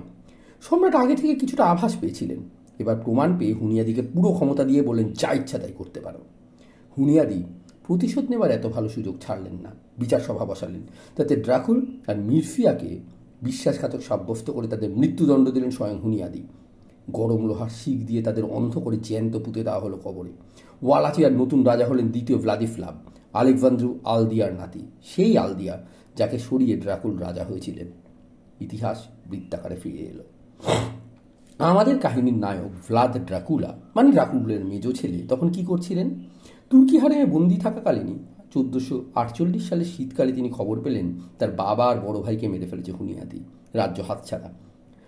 সম্রাট 0.61 0.95
আগে 0.95 1.15
থেকে 1.15 1.35
কিছুটা 1.35 1.65
আভাস 1.65 1.95
পেয়েছিলেন। 2.01 2.39
এবার 2.79 2.95
প্রমাণ 2.95 3.37
পেয়ে 3.39 3.53
হুনিয়াদিকে 3.53 4.01
পুরো 4.01 4.33
ক্ষমতা 4.33 4.63
দিয়ে 4.63 4.81
বললেন, 4.81 5.13
যা 5.13 5.33
ইচ্ছা 5.33 5.57
তাই 5.57 5.71
করতে 5.77 5.99
পারো। 5.99 6.19
হুনিয়াদি 6.97 7.43
প্রতিশোধ 7.91 8.25
নেবার 8.31 8.51
এত 8.51 8.65
ভালো 8.75 8.89
সুযোগ 8.95 9.15
ছাড়লেন 9.23 9.55
না, 9.65 9.71
বিচার 10.01 10.21
সভা 10.27 10.45
বসালেন। 10.51 10.83
তাতে 11.15 11.33
ড্রাকুল 11.45 11.77
আর 12.09 12.17
মির্ফিয়াকে 12.29 12.91
বিশ্বাসঘাতক 13.41 14.01
সাব্যস্ত 14.09 14.47
করে 14.51 14.67
তাদের 14.67 14.89
মৃত্যুদণ্ড 14.99 15.45
দিলেন 15.55 15.71
স্বয়ং 15.77 15.97
হুনিয়াদি। 16.03 16.43
গরম 17.09 17.41
লোহার 17.49 17.71
শিখ 17.79 17.99
দিয়ে 18.09 18.21
তাদের 18.27 18.45
অন্ধ 18.57 18.73
করে 18.85 18.97
জ্যান্ত 19.07 19.33
পুঁতে 19.43 19.61
দেওয়া 19.63 19.81
হলো 19.85 19.97
কবরে। 20.03 20.31
ওয়ালাচিয়ার 20.81 21.33
নতুন 21.41 21.59
রাজা 21.63 21.85
হলেন 21.87 22.07
দ্বিতীয় 22.07 22.37
ভ্লাদিফ্লাভ 22.43 22.95
আলেকজান্দ্রু 23.39 23.89
আলদিয়ার 24.13 24.53
নাতি, 24.53 24.83
সেই 25.11 25.33
আলদিয়া 25.37 25.75
যাকে 26.15 26.37
সরিয়ে 26.39 26.75
ড্রাকুল 26.83 27.13
রাজা 27.17 27.43
হয়েছিলেন। 27.43 27.87
ইতিহাস 28.65 28.97
বৃত্তাকারে 29.29 29.77
ফিরে 29.83 30.03
এলো। 30.11 30.25
আমাদের 31.59 31.95
কাহিনীর 31.99 32.37
নায়ক 32.43 32.71
ভ্লাদ 32.87 33.13
ড্রাকুলা 33.29 33.71
মানে 33.95 34.09
ড্রাকুলের 34.15 34.61
মেজ 34.65 34.85
ছেলে, 34.99 35.19
তখন 35.31 35.47
কি 35.55 35.61
করছিলেন? 35.65 36.09
তুর্কি 36.71 36.97
হারে 36.97 37.25
বন্দি 37.25 37.57
থাকাকালীনই 37.57 38.17
চোদ্দোশো 38.53 39.03
আটচল্লিশ 39.15 39.69
সালের 39.69 39.85
শীতকালে 39.85 40.31
তিনি 40.31 40.49
খবর 40.49 40.79
পেলেন 40.79 41.07
তার 41.39 41.51
বাবা 41.51 41.85
আর 41.85 41.97
বড় 42.05 42.17
ভাইকে 42.21 42.47
মেরে 42.47 42.65
ফেলেছে 42.65 42.91
হুনিয়াদি, 42.91 43.39
রাজ্য 43.73 44.01
হাতছাড়া। 44.07 44.49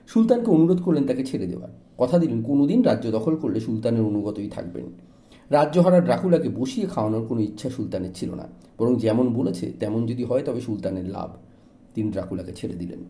সুলতানকে 0.07 0.51
অনুরোধ 0.51 0.81
করলেন 0.81 1.03
তাকে 1.07 1.25
ছেড়ে 1.25 1.47
দেওয়ার। 1.47 1.69
কথা 1.97 2.19
দিলেন, 2.19 2.43
কোনোদিন 2.43 2.81
রাজ্য 2.81 3.11
দখল 3.11 3.35
করলে 3.35 3.59
সুলতানের 3.59 4.01
অনুগতই 4.01 4.49
থাকবেন। 4.49 4.85
রাজ্যহারা 5.49 5.99
ড্রাকুলাকে 5.99 6.49
বসিয়ে 6.49 6.87
খাওয়ানোর 6.87 7.27
কোনো 7.27 7.41
ইচ্ছা 7.41 7.69
সুলতানের 7.69 8.13
ছিল 8.13 8.33
না। 8.33 8.47
বরং 8.77 8.95
যেমন 8.95 9.33
বলেছে, 9.33 9.73
তেমন 9.79 10.05
যদি 10.05 10.23
হয় 10.23 10.41
তবে 10.41 10.61
সুলতানের 10.61 11.09
লাভ। 11.09 11.29
তিনি 11.93 12.11
ড্রাকুলাকে 12.11 12.53
ছেড়ে 12.53 12.73
দিলেন। 12.73 13.01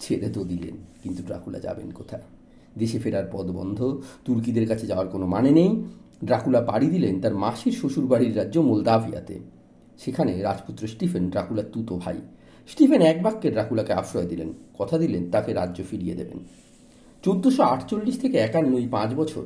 ছেড়ে 0.00 0.28
তো 0.28 0.44
দিলেন, 0.44 0.76
কিন্তু 1.02 1.22
ড্রাকুলা 1.22 1.58
যাবেন 1.58 1.90
কোথায়? 1.90 2.22
দেশে 2.78 2.98
ফেরার 2.98 3.26
পদ 3.32 3.50
বন্ধ, 3.50 3.78
তুর্কিদের 4.24 4.68
কাছে 4.68 4.86
যাওয়ার 4.86 5.08
কোনো 5.08 5.26
মানে 5.26 5.50
নেই 5.50 5.82
ড্রাকুলা 6.24 6.60
পাড়ি 6.60 6.86
দিলেন 6.86 7.20
তার 7.20 7.34
মাসির 7.34 7.72
শ্বশুরবাড়ির 7.72 8.36
রাজ্য 8.36 8.60
মোলদাভিয়াতে। 8.60 9.40
সেখানে 9.98 10.42
রাজপুত্র 10.42 10.86
স্টিফেন 10.86 11.30
ড্রাকুলার 11.30 11.64
তুতো 11.72 11.96
ভাই। 11.96 12.16
স্টিফেন 12.68 13.02
এক 13.02 13.22
বাক্যে 13.22 13.50
ড্রাকুলাকে 13.50 13.92
আশ্রয় 13.92 14.26
দিলেন, 14.26 14.52
কথা 14.78 14.98
দিলেন, 14.98 15.30
তাকে 15.30 15.52
রাজ্য 15.52 15.82
ফিরিয়ে 15.90 16.14
দেবেন। 16.14 16.38
চোদ্দোশো 17.22 17.62
আটচল্লিশ 17.62 18.20
থেকে 18.20 18.38
একান্নই 18.38 18.88
পাঁচ 18.88 19.14
বছর 19.14 19.42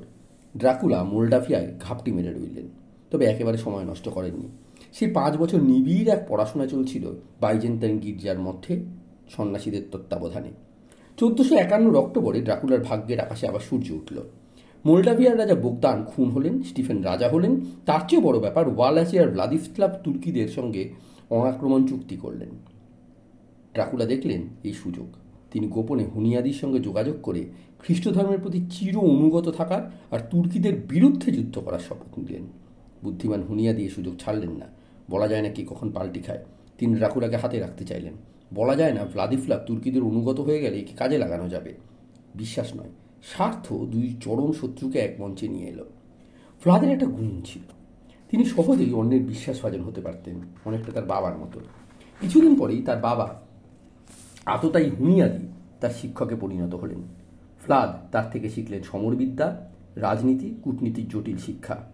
ড্রাকুলা 0.57 1.05
মোলডাফিয়ায় 1.05 1.73
ঘাপটি 1.81 2.13
মেরে 2.13 2.33
রইলেন। 2.33 2.69
তবে 3.11 3.25
একেবারে 3.25 3.59
সময় 3.59 3.85
নষ্ট 3.85 4.09
করেননি। 4.09 4.49
সেই 4.93 5.11
পাঁচ 5.11 5.37
বছর 5.37 5.63
নিবিড় 5.63 6.13
এক 6.13 6.25
পড়াশোনা 6.29 6.67
চলছিল 6.67 7.11
বাইজেন্টাইন 7.41 7.99
গির্জার 7.99 8.39
মধ্যে 8.39 8.85
সন্ন্যাসীদের 9.37 9.83
তত্ত্বাবধানে। 9.93 10.49
চোদ্দশো 11.17 11.55
একান্নর 11.55 11.97
অক্টোবরে 11.97 12.41
ড্রাকুলার 12.41 12.81
ভাগ্যের 12.81 13.21
আকাশে 13.21 13.49
আবার 13.49 13.61
সূর্য 13.61 13.93
উঠল। 13.93 14.17
মোল্ডাভিয়ার 14.87 15.39
রাজা 15.39 15.55
বোগদান 15.55 16.05
খুন 16.05 16.31
হলেন, 16.31 16.63
স্টিফেন 16.63 17.03
রাজা 17.03 17.29
হলেন। 17.29 17.61
তার 17.87 18.01
চেয়ে 18.09 18.23
বড় 18.23 18.41
ব্যাপার 18.41 18.69
ওয়ালাচিয়ার 18.69 19.31
ভ্লাদিস্লাভ 19.31 19.91
তুর্কিদের 20.05 20.49
সঙ্গে 20.49 20.93
অনাক্রমণ 21.31 21.87
চুক্তি 21.87 22.17
করলেন। 22.17 22.49
ড্রাকুলা 23.73 24.05
দেখলেন 24.05 24.43
এই 24.65 24.73
সুযোগ। 24.73 25.07
তিনি 25.53 25.67
গোপনে 25.67 26.05
হুনিয়াদির 26.15 26.53
সঙ্গে 26.53 26.79
যোগাযোগ 26.79 27.17
করে 27.23 27.45
খ্রিস্ট 27.79 28.09
ধর্মের 28.09 28.39
প্রতি 28.39 28.67
চির 28.71 28.97
অনুগত 28.97 29.49
থাকার 29.49 29.91
আর 30.11 30.19
তুর্কিদের 30.31 30.81
বিরুদ্ধে 30.89 31.33
যুদ্ধ 31.33 31.59
করার 31.59 31.79
শপথ 31.79 32.19
নিলেন। 32.19 32.43
বুদ্ধিমান 33.05 33.43
হুনিয়াদি 33.43 33.83
এই 33.83 33.89
সুযোগ 33.89 34.17
ছাড়লেন 34.19 34.51
না। 34.51 34.67
বলা 35.11 35.29
যায় 35.29 35.43
না 35.43 35.49
কি 35.49 35.67
কখন 35.71 35.91
পাল্টি 35.91 36.21
খায়। 36.21 36.45
তিনি 36.79 36.95
ড্রাকুলাকে 36.95 37.37
হাতে 37.37 37.59
রাখতে 37.59 37.85
চাইলেন। 37.85 38.13
বলা 38.55 38.77
যায় 38.77 38.93
না 38.93 39.05
ভ্লাদিফ্লাভ 39.05 39.61
তুর্কিদের 39.67 40.03
অনুগত 40.03 40.41
হয়ে 40.41 40.59
গেলে 40.59 40.79
একে 40.79 40.97
কাজে 40.97 41.19
লাগানো 41.19 41.49
যাবে। 41.49 41.75
বিশ্বাস 42.35 42.77
নয়। 42.77 42.91
স্বার্থ 43.33 43.73
দুই 43.73 44.17
চরম 44.21 44.53
শত্রুকে 44.53 44.99
এক 44.99 45.21
মঞ্চে 45.21 45.49
নিয়ে 45.49 45.67
এলো। 45.67 45.85
ফ্লাদের 46.63 46.91
একটা 46.91 47.07
গুণ 47.07 47.43
ছিল। 47.45 47.63
তিনি 48.31 48.45
সহজেই 48.45 48.93
অন্যের 48.93 49.23
বিশ্বাস 49.23 49.57
বিশ্বাসভাজন 49.57 49.85
হতে 49.85 50.01
পারতেন, 50.01 50.41
অনেকটা 50.65 50.93
তার 50.93 51.05
বাবার 51.05 51.39
মতো। 51.39 51.61
কিছুদিন 52.21 52.59
পরেই 52.59 52.83
তার 52.83 52.99
বাবা 52.99 53.41
আততাই 54.47 54.91
হুনিয়াদি, 54.91 55.47
তার 55.81 55.91
শিক্ষকে 55.91 56.37
পরিণত 56.37 56.75
হলেন। 56.75 57.03
ফ্লাদ 57.65 58.13
তার 58.13 58.31
থেকে 58.31 58.49
শিখলেন 58.51 58.83
সমরবিদ্যা, 58.83 59.71
রাজনীতি, 59.97 60.55
কূটনীতির 60.63 61.09
জটিল 61.09 61.37
শিক্ষা। 61.37 61.85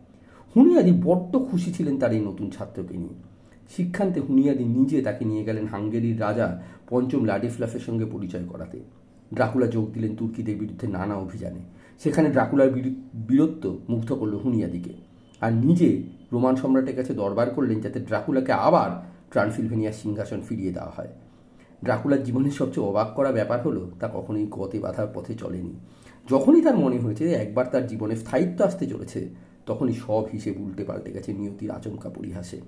হুনিয়াদি 0.57 0.93
বড্ড 1.03 1.39
খুশি 1.39 1.73
ছিলেন 1.73 1.99
তার 1.99 2.13
এই 2.13 2.21
নতুন 2.21 2.51
ছাত্রকে 2.51 2.97
নিয়ে। 2.97 3.15
শিক্ষান্তে 3.77 4.21
হুনিয়াদি 4.21 4.65
নিজে 4.65 5.03
তাকে 5.03 5.25
নিয়ে 5.25 5.45
গেলেন 5.45 5.67
হাঙ্গেরির 5.67 6.21
রাজা 6.21 6.63
পঞ্চম 6.89 7.25
লাডিফ্লাফের 7.25 7.81
সঙ্গে 7.81 8.05
পরিচয় 8.05 8.45
করাতে। 8.45 8.81
ড্রাকুলা 9.35 9.67
যোগ 9.67 9.93
দিলেন 9.93 10.17
তুর্কিদের 10.17 10.57
বিরুদ্ধে 10.57 10.87
নানা 10.89 11.15
অভিযানে। 11.15 11.61
সেখানে 11.99 12.31
ড্রাকুলার 12.31 12.71
বীরত্ব 13.29 13.79
মুগ্ধ 13.89 14.13
করল 14.13 14.35
হুনিয়াদিকে। 14.35 14.93
আর 15.41 15.53
নিজে 15.53 16.03
রোমান 16.33 16.57
সম্রাটের 16.57 16.97
কাছে 16.97 17.15
দরবার 17.15 17.51
করলেন 17.51 17.81
যাতে 17.81 18.01
ড্রাকুলাকে 18.01 18.53
আবার 18.53 18.91
ট্রান্সিলভেনিয়ার 19.31 19.93
সিংহাসন 19.93 20.41
ফিরিয়ে 20.41 20.73
দেওয়া 20.73 20.91
হয়। 20.91 21.09
ড্রাকুলার 21.85 22.25
জীবনের 22.25 22.51
সবচেয়ে 22.51 22.87
অবাক 22.87 23.15
করা 23.15 23.33
ব্যাপার 23.33 23.63
হলো, 23.63 23.91
তা 24.01 24.11
কখনোই 24.13 24.47
গতে 24.51 24.79
বাধার 24.79 25.07
পথে 25.15 25.35
চলেনি। 25.35 25.73
যখনই 26.31 26.63
তার 26.63 26.79
মনে 26.79 26.99
হয়েছে 26.99 27.33
একবার 27.33 27.67
তার 27.67 27.87
জীবনে 27.87 28.17
স্থায়িত্ব 28.17 28.65
আসতে 28.65 28.87
চলেছে, 28.87 29.29
তখনই 29.67 29.93
সব 29.93 30.25
হিসেব 30.33 30.61
উল্টে 30.61 30.85
পাল্টে 30.85 31.13
গেছে 31.13 31.33
নিয়তির 31.33 31.71
আচমকা 31.71 32.09
পরিহাসে। 32.09 32.61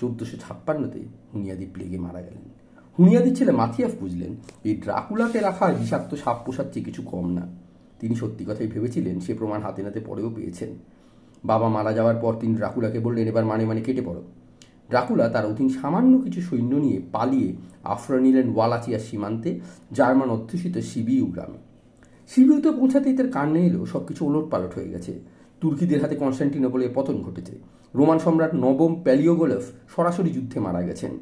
চোদ্দোশো 0.00 0.36
ছাপ্পান্নতে 0.36 1.02
হুনিয়াদি 1.34 1.66
প্লেগে 1.66 1.98
মারা 1.98 2.22
গেলেন। 2.22 2.63
হুনিয়াদির 2.98 3.34
ছেলে 3.34 3.52
মাথিয়াফ 3.52 3.92
বুঝলেন, 4.00 4.32
এই 4.64 4.74
ড্রাকুলাকে 4.74 5.40
রাখা 5.40 5.64
বিষাক্ত 5.80 6.10
সাপ 6.14 6.38
পোষার 6.44 6.68
চেয়ে 6.72 6.84
কিছু 6.84 7.02
কম 7.02 7.26
না। 7.38 7.44
তিনি 8.00 8.14
সত্যি 8.14 8.44
কথাই 8.48 8.66
ভেবেছিলেন 8.66 9.16
সে 9.20 9.32
প্রমাণ 9.34 9.60
হাতে 9.62 9.82
নাতে 9.82 10.00
পরেও 10.00 10.30
পেয়েছেন। 10.30 10.70
বাবা 11.44 11.68
মারা 11.68 11.92
যাওয়ার 11.92 12.16
পর 12.16 12.32
তিনি 12.40 12.54
ড্রাকুলাকে 12.54 12.98
বললেন, 13.00 13.26
এবার 13.28 13.44
মানে 13.44 13.64
মানে 13.64 13.80
কেটে 13.80 14.02
পড়ো। 14.02 14.22
ড্রাকুলা 14.90 15.28
তার 15.28 15.44
অধীন 15.46 15.68
সামান্য 15.68 16.12
কিছু 16.24 16.40
সৈন্য 16.40 16.72
নিয়ে 16.74 16.98
পালিয়ে 17.12 17.48
আফ্রা 17.84 18.18
নিলেন 18.20 18.46
ওয়ালাচিয়ার 18.54 19.02
সীমান্তে, 19.08 19.50
জার্মান 19.92 20.28
অধ্যুষিত 20.30 20.76
সিবিউ 20.90 21.26
গ্রামে। 21.26 21.58
সিবিউতে 22.30 22.70
পৌঁছাতেই 22.78 23.14
তার 23.16 23.28
কান্নে 23.36 23.60
এলো 23.66 23.80
সব 23.86 24.02
কিছু 24.08 24.22
ওলট 24.28 24.46
পালট 24.50 24.72
হয়ে 24.76 24.88
গেছে। 24.88 25.12
তুর্কিদের 25.60 26.00
হাতে 26.02 26.16
কনস্ট্যান্টিনোপলের 26.16 26.90
পতন 26.94 27.16
ঘটেছে। 27.22 27.54
রোমান 27.94 28.18
সম্রাট 28.18 28.52
নবম 28.64 28.92
প্যালিওগোলফ 29.04 29.64
সরাসরি 29.94 30.30
যুদ্ধে 30.36 30.58
মারা 30.60 30.82
গেছেন। 30.82 31.12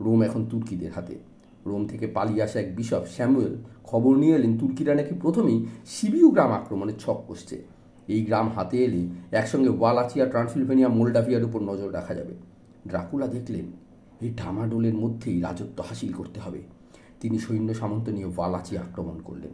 রোম 0.00 0.22
এখন 0.22 0.46
তুর্কিদের 0.46 0.92
হাতে। 0.92 1.18
রোম 1.66 1.86
থেকে 1.86 2.06
পালিয়ে 2.06 2.42
আসা 2.42 2.60
এক 2.60 2.76
বিশপ, 2.76 3.02
স্যামুয়েল, 3.16 3.56
খবর 3.84 4.16
নিয়ে 4.16 4.34
এলেন 4.34 4.58
তুর্কিরা 4.58 4.94
নাকি 4.94 5.14
প্রথমেই 5.14 5.66
সিবিউ 5.86 6.30
গ্রাম 6.30 6.52
আক্রমণের 6.52 6.94
ছক 6.98 7.24
কষছে। 7.28 7.62
এই 8.08 8.24
গ্রাম 8.24 8.48
হাতে 8.48 8.84
এলে 8.84 9.06
একসঙ্গে 9.32 9.68
ওয়ালাচিয়া, 9.68 10.26
ট্রান্সিলভেনিয়া, 10.26 10.88
মোল্ডাভিয়ার 10.88 11.44
উপর 11.44 11.60
নজর 11.60 11.92
রাখা 11.92 12.14
যাবে। 12.14 12.34
ড্রাকুলা 12.88 13.26
দেখলেন, 13.26 13.64
এই 14.20 14.30
ডামাডোলের 14.30 14.94
মধ্যেই 14.94 15.40
রাজত্ব 15.40 15.84
হাসিল 15.88 16.12
করতে 16.12 16.40
হবে। 16.40 16.62
তিনি 17.20 17.38
সৈন্য 17.38 17.74
সামন্ত 17.74 18.08
নিয়ে 18.08 18.26
ওয়ালাচি 18.26 18.78
আক্রমণ 18.78 19.18
করলেন। 19.24 19.50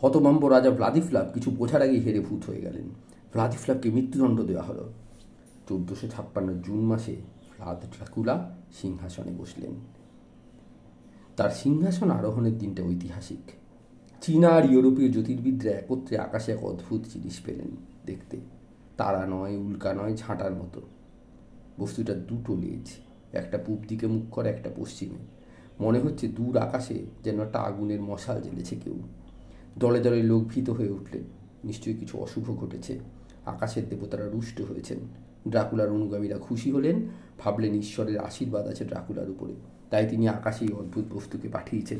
হতভম্ব 0.00 0.46
রাজা 0.46 0.70
ভ্লাদিফ্লাভ 0.70 1.32
কিছু 1.34 1.50
বোঝার 1.50 1.82
আগেই 1.82 2.00
হেরে 2.00 2.20
ভূত 2.20 2.44
হয়ে 2.46 2.60
গেলেন। 2.60 2.88
ভ্লাদিফ্লাভকে 3.32 3.90
মৃত্যুদণ্ড 3.90 4.40
দেওয়া 4.40 4.62
হলো। 4.62 4.92
চোদ্দোশো 5.68 6.08
ছাপ্পান্ন 6.08 6.54
জুন 6.54 6.80
মাসে 6.80 7.16
ভ্লাদ 7.56 7.80
ড্রাকুলা 7.80 8.57
সিংহাসনে 8.72 9.32
বসলেন। 9.38 9.70
তার 11.36 11.50
সিংহাসন 11.50 12.10
আরোহণের 12.10 12.58
দিনটা 12.58 12.82
ঐতিহাসিক। 12.82 13.50
চীনা 14.22 14.48
আর 14.48 14.64
ইউরোপীয় 14.64 15.12
জ্যোতির্বিদরা 15.12 15.70
একত্রে 15.70 16.18
আকাশে 16.18 16.52
এক 16.52 16.64
অদ্ভুত 16.64 17.02
জিনিস 17.02 17.40
পেলেন 17.44 17.68
দেখতে। 18.06 18.40
তারা 18.96 19.26
নয়, 19.26 19.56
উল্কা 19.56 19.94
নয়, 19.94 20.16
ঝাঁটার 20.16 20.54
মতো। 20.54 20.80
বস্তুটা 21.80 22.14
দুটো 22.14 22.56
লেজ, 22.56 22.88
একটা 23.32 23.58
পূব 23.58 23.84
দিকে 23.88 24.06
মুখ 24.06 24.24
করে, 24.30 24.50
একটা 24.50 24.70
পশ্চিমে। 24.76 25.38
মনে 25.80 25.98
হচ্ছে 25.98 26.28
দূর 26.28 26.56
আকাশে 26.56 27.06
যেন 27.24 27.40
একটা 27.40 27.58
আগুনের 27.58 28.02
মশাল 28.02 28.42
জ্বেলেছে 28.42 28.76
কেউ। 28.76 28.98
দলে 29.78 30.00
দলে 30.00 30.22
লোক 30.22 30.44
ভীত 30.48 30.70
হয়ে 30.70 30.90
উঠলেন। 30.90 31.22
নিশ্চয়ই 31.64 31.94
কিছু 31.94 32.18
অশুভ 32.18 32.56
ঘটেছে। 32.56 32.98
আকাশের 33.46 33.88
দেবতারা 33.88 34.28
রুষ্ট 34.28 34.60
হয়েছেন। 34.60 34.98
ড্রাকুলার 35.48 35.90
অনুগামীরা 35.90 36.38
খুশি 36.38 36.70
হলেন, 36.70 37.02
ভাবলেন 37.38 37.74
ঈশ্বরের 37.74 38.18
আশীর্বাদ 38.18 38.66
আছে 38.66 38.84
ড্রাকুলার 38.84 39.30
উপরে। 39.30 39.52
তাই 39.90 40.06
তিনি 40.06 40.28
আকাশে 40.28 40.64
এই 40.64 40.72
অদ্ভুত 40.72 41.04
বস্তুকে 41.14 41.48
পাঠিয়েছেন। 41.48 41.98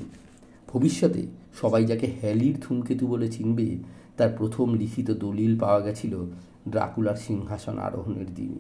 ভবিষ্যতে 0.68 1.26
সবাই 1.60 1.84
যাকে 1.84 2.06
হ্যালির 2.20 2.60
ধূমকেতু 2.60 3.06
বলে 3.06 3.32
চিনবে, 3.32 3.76
তার 4.16 4.34
প্রথম 4.38 4.74
লিখিত 4.74 5.10
দলিল 5.10 5.58
পাওয়া 5.58 5.80
গেছিল 5.80 6.24
ড্রাকুলার 6.68 7.16
সিংহাসন 7.16 7.78
আরোহণের 7.78 8.34
দিনই। 8.34 8.58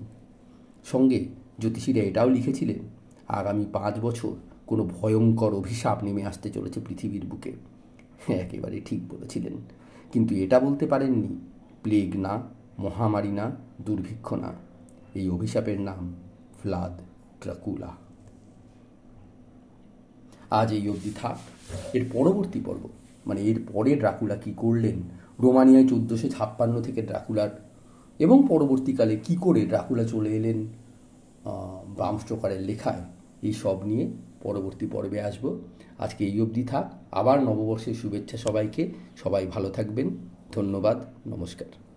সঙ্গে 0.84 1.24
জ্যোতিষীরা 1.60 2.02
এটাও 2.02 2.28
লিখেছিলেন, 2.28 2.78
আগামী 3.28 3.64
পাঁচ 3.72 3.98
বছর 3.98 4.32
কোনো 4.66 4.84
ভয়ঙ্কর 4.84 5.54
অভিশাপ 5.54 6.04
নেমে 6.04 6.24
আসতে 6.24 6.50
চলেছে 6.50 6.80
পৃথিবীর 6.88 7.26
বুকে। 7.26 7.52
একেবারে 8.28 8.80
ঠিক 8.84 9.08
বলেছিলেন। 9.08 9.52
কিন্তু 10.12 10.34
এটা 10.34 10.60
বলতে 10.60 10.86
পারেননি, 10.86 11.28
প্লেগ 11.82 12.16
না, 12.16 12.42
মহামারী 12.78 13.28
না, 13.28 13.56
দুর্ভিক্ষ 13.80 14.32
না। 14.32 14.67
এই 15.18 15.26
অভিশাপের 15.28 15.78
নাম 15.80 16.02
ফ্লাদ 16.60 16.94
ট্রাকুলা 17.42 17.90
আজ 20.60 20.68
এই 20.72 20.84
অবধি 20.92 21.12
থাক, 21.20 21.38
এর 21.96 22.04
পরবর্তী 22.12 22.60
পর্ব। 22.66 22.84
মানে 23.26 23.40
এর 23.50 23.58
পরে 23.72 23.92
ড্রাকুলা 23.96 24.36
কি 24.44 24.52
করলেন? 24.62 24.98
রোমানিয়ায় 25.44 25.86
চোদ্দোশো 25.90 26.28
ছাপ্পান্ন 26.28 26.74
থেকে 26.80 27.00
ড্রাকুলার, 27.02 27.50
এবং 28.20 28.38
পরবর্তীকালে 28.52 29.14
কি 29.26 29.34
করে 29.44 29.60
ড্রাকুলা 29.72 30.04
চলে 30.04 30.30
এলেন? 30.38 30.58
ব্রাম 31.96 32.16
স্টোকারের 32.22 32.62
লেখায় 32.68 33.02
এই 33.46 33.54
সব 33.62 33.76
নিয়ে 33.88 34.04
পরবর্তী 34.44 34.86
পর্বে 34.94 35.18
আসব। 35.28 35.44
আজকে 36.04 36.22
এই 36.30 36.36
অবধি 36.44 36.64
থাক, 36.72 36.86
আবার 37.20 37.38
নববর্ষের 37.48 37.94
শুভেচ্ছা 37.94 38.36
সবাইকে। 38.36 38.82
সবাই 39.22 39.46
ভালো 39.46 39.68
থাকবেন। 39.70 40.08
ধন্যবাদ, 40.56 40.98
নমস্কার। 41.32 41.87